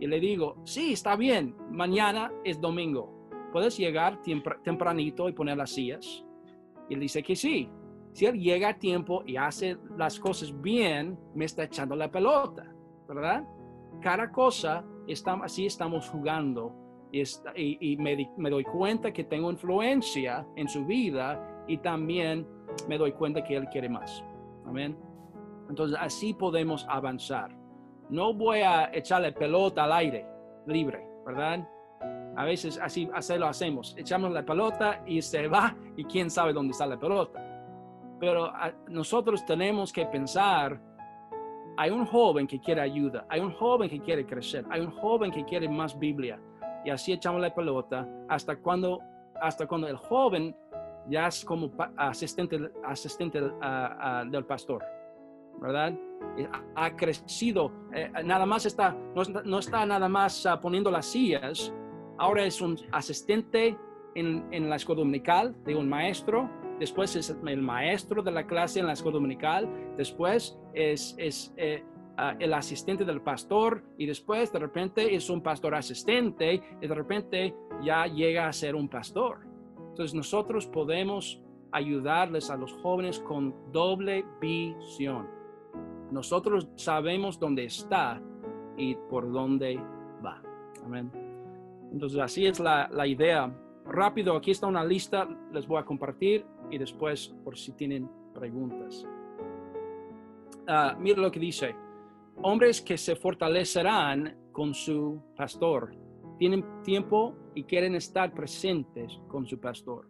[0.00, 3.30] Y le digo, sí, está bien, mañana es domingo.
[3.52, 4.20] ¿Puedes llegar
[4.62, 6.25] tempranito y poner las sillas?
[6.88, 7.68] Y él dice que sí.
[8.12, 12.72] Si él llega a tiempo y hace las cosas bien, me está echando la pelota,
[13.06, 13.44] ¿verdad?
[14.00, 16.74] Cada cosa, está, así estamos jugando
[17.12, 22.46] y, me, me doy cuenta que tengo influencia en su vida y también
[22.88, 24.24] me doy cuenta que él quiere más.
[24.66, 24.96] Amén.
[25.68, 27.50] Entonces así podemos avanzar.
[28.08, 30.26] no voy a echarle pelota al aire
[30.66, 31.68] libre, ¿verdad?
[32.36, 33.94] A veces así, así lo hacemos.
[33.96, 37.42] Echamos la pelota y se va y quién sabe dónde está la pelota.
[38.20, 40.80] Pero ah, nosotros tenemos que pensar,
[41.76, 45.30] hay un joven que quiere ayuda, hay un joven que quiere crecer, hay un joven
[45.30, 46.38] que quiere más Biblia.
[46.84, 49.00] Y así echamos la pelota hasta cuando,
[49.40, 50.54] hasta cuando el joven
[51.08, 54.84] ya es como asistente, asistente ah, ah, del pastor,
[55.60, 55.94] ¿verdad?
[56.74, 58.94] Ha crecido, eh, nada más está,
[59.44, 61.72] no, está nada más poniendo las sillas,
[62.18, 63.76] ahora es un asistente
[64.14, 68.80] en, en, la escuela dominical de un maestro, después es el maestro de la clase
[68.80, 71.84] en la escuela dominical, después es, es eh,
[72.16, 76.94] ah, el asistente del pastor y después de repente es un pastor asistente y de
[76.94, 79.40] repente ya llega a ser un pastor.
[79.90, 81.42] Entonces nosotros podemos
[81.72, 85.28] ayudarles a los jóvenes con doble visión.
[86.10, 88.20] Nosotros sabemos dónde está
[88.76, 89.76] y por dónde
[90.24, 90.40] va.
[90.84, 91.25] Amén.
[91.96, 93.50] Entonces así es la, idea.
[93.86, 99.06] Rápido, aquí está una lista, les voy a compartir y después por si tienen preguntas.
[100.68, 101.74] Uh, mira lo que dice.
[102.42, 105.96] Hombres que se fortalecerán con su pastor.
[106.38, 110.06] Tienen tiempo y quieren estar presentes con su pastor.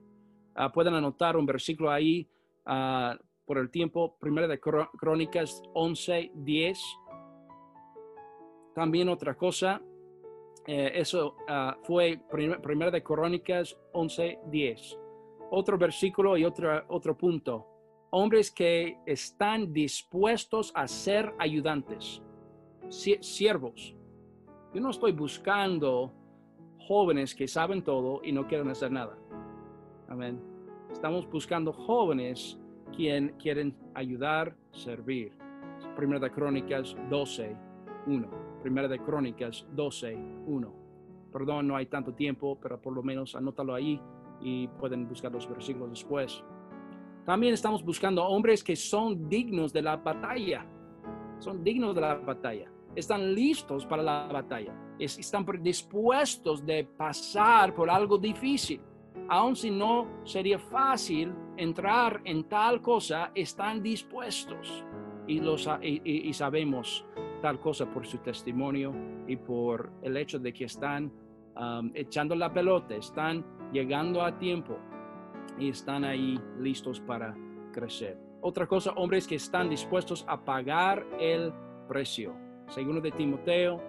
[0.56, 2.28] Ah, pueden anotar un versículo ahí
[2.64, 4.16] ah, por el tiempo.
[4.18, 6.80] Primera de Crónicas 11, 10.
[8.74, 9.80] También otra cosa,
[10.66, 14.98] eh, eso uh, fue Primera de Crónicas 11, 10.
[15.50, 17.66] Otro versículo y otro, otro punto.
[18.10, 22.22] Hombres que están dispuestos a ser ayudantes,
[22.88, 23.94] siervos.
[24.74, 26.12] Yo no estoy buscando
[26.86, 29.16] jóvenes que saben todo y no quieren hacer nada.
[30.08, 30.40] Amén.
[30.90, 32.58] Estamos buscando jóvenes
[32.94, 35.32] quien quieren ayudar, servir.
[35.94, 37.56] Primera de Crónicas 12,
[38.06, 38.45] 1.
[38.66, 40.74] Primera de Crónicas 12, 1.
[41.32, 44.00] Perdón, no hay tanto tiempo, pero por lo menos anótalo ahí
[44.40, 46.42] y pueden buscar los versículos después.
[47.24, 50.66] También estamos buscando hombres que son dignos de la batalla.
[51.38, 52.68] Son dignos de la batalla.
[52.96, 54.74] Están listos para la batalla.
[54.98, 58.80] Están dispuestos de pasar por algo difícil.
[59.28, 64.84] Aun si no sería fácil entrar en tal cosa, están dispuestos.
[65.28, 67.06] Y, los, y sabemos
[67.54, 68.92] cosa por su testimonio
[69.26, 71.12] y por el hecho de que están
[71.94, 73.42] echando la pelota, están
[73.72, 74.76] llegando a tiempo
[75.58, 77.34] y están ahí listos para
[77.72, 78.18] crecer.
[78.42, 81.52] Otra cosa, hombres que están dispuestos a pagar el
[81.88, 82.34] precio.
[82.68, 83.82] Segundo de Timoteo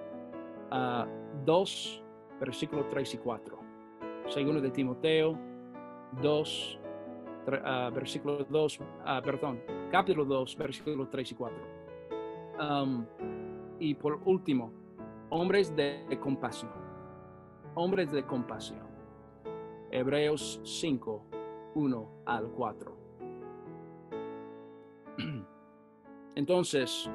[1.46, 3.60] 2, uh, versículo 3 y 4.
[4.28, 5.38] Segundo de Timoteo
[6.22, 6.80] 2,
[7.48, 8.84] uh, versículo 2, uh,
[9.24, 11.58] perdón, capítulo 2, versículo 3 y 4.
[12.60, 13.06] Um,
[13.80, 14.72] y por último,
[15.30, 16.72] hombres de compasión.
[17.76, 18.88] Hombres de compasión.
[19.92, 21.26] Hebreos 5,
[21.76, 22.98] 1 al 4.
[26.36, 27.10] Entonces,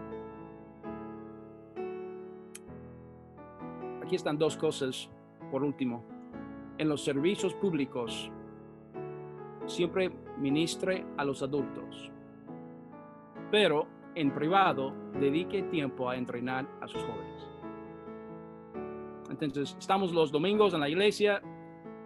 [4.02, 5.08] aquí están dos cosas.
[5.50, 6.02] Por último,
[6.78, 8.30] en los servicios públicos,
[9.66, 12.10] siempre ministre a los adultos.
[13.50, 17.48] Pero en privado, dedique tiempo a entrenar a sus jóvenes.
[19.30, 21.42] Entonces, estamos los domingos en la iglesia.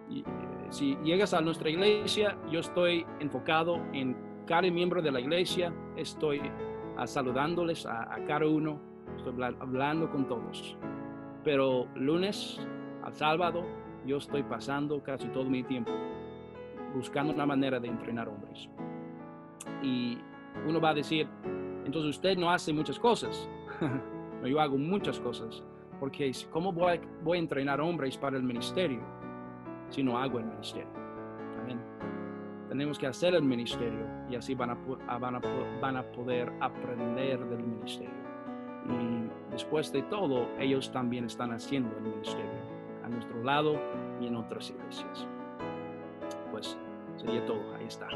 [0.09, 0.23] Eh,
[0.69, 5.73] si llegas a nuestra iglesia, yo estoy enfocado en cada miembro de la iglesia.
[5.95, 6.41] Estoy
[6.97, 8.79] ah, saludándoles a, cada uno.
[9.17, 10.77] Estoy hablando con todos.
[11.43, 12.59] Pero lunes
[13.03, 13.63] al sábado,
[14.05, 15.91] yo estoy pasando casi todo mi tiempo
[16.93, 18.69] buscando una manera de entrenar hombres.
[19.81, 20.17] Y
[20.67, 21.27] uno va a decir,
[21.87, 23.47] entonces usted no hace muchas cosas.
[24.45, 25.63] yo hago muchas cosas.
[26.01, 28.99] Porque ¿cómo voy, voy a entrenar hombres para el ministerio
[29.89, 31.07] si no hago el ministerio?
[32.67, 35.41] Tenemos que hacer el ministerio y así van a, van, a,
[35.81, 38.11] van a poder aprender del ministerio.
[38.85, 42.59] Y después de todo, ellos también están haciendo el ministerio
[43.05, 43.79] a nuestro lado
[44.19, 45.25] y en otras iglesias.
[46.51, 46.77] Pues
[47.15, 47.63] sería todo.
[47.75, 48.09] Ahí está.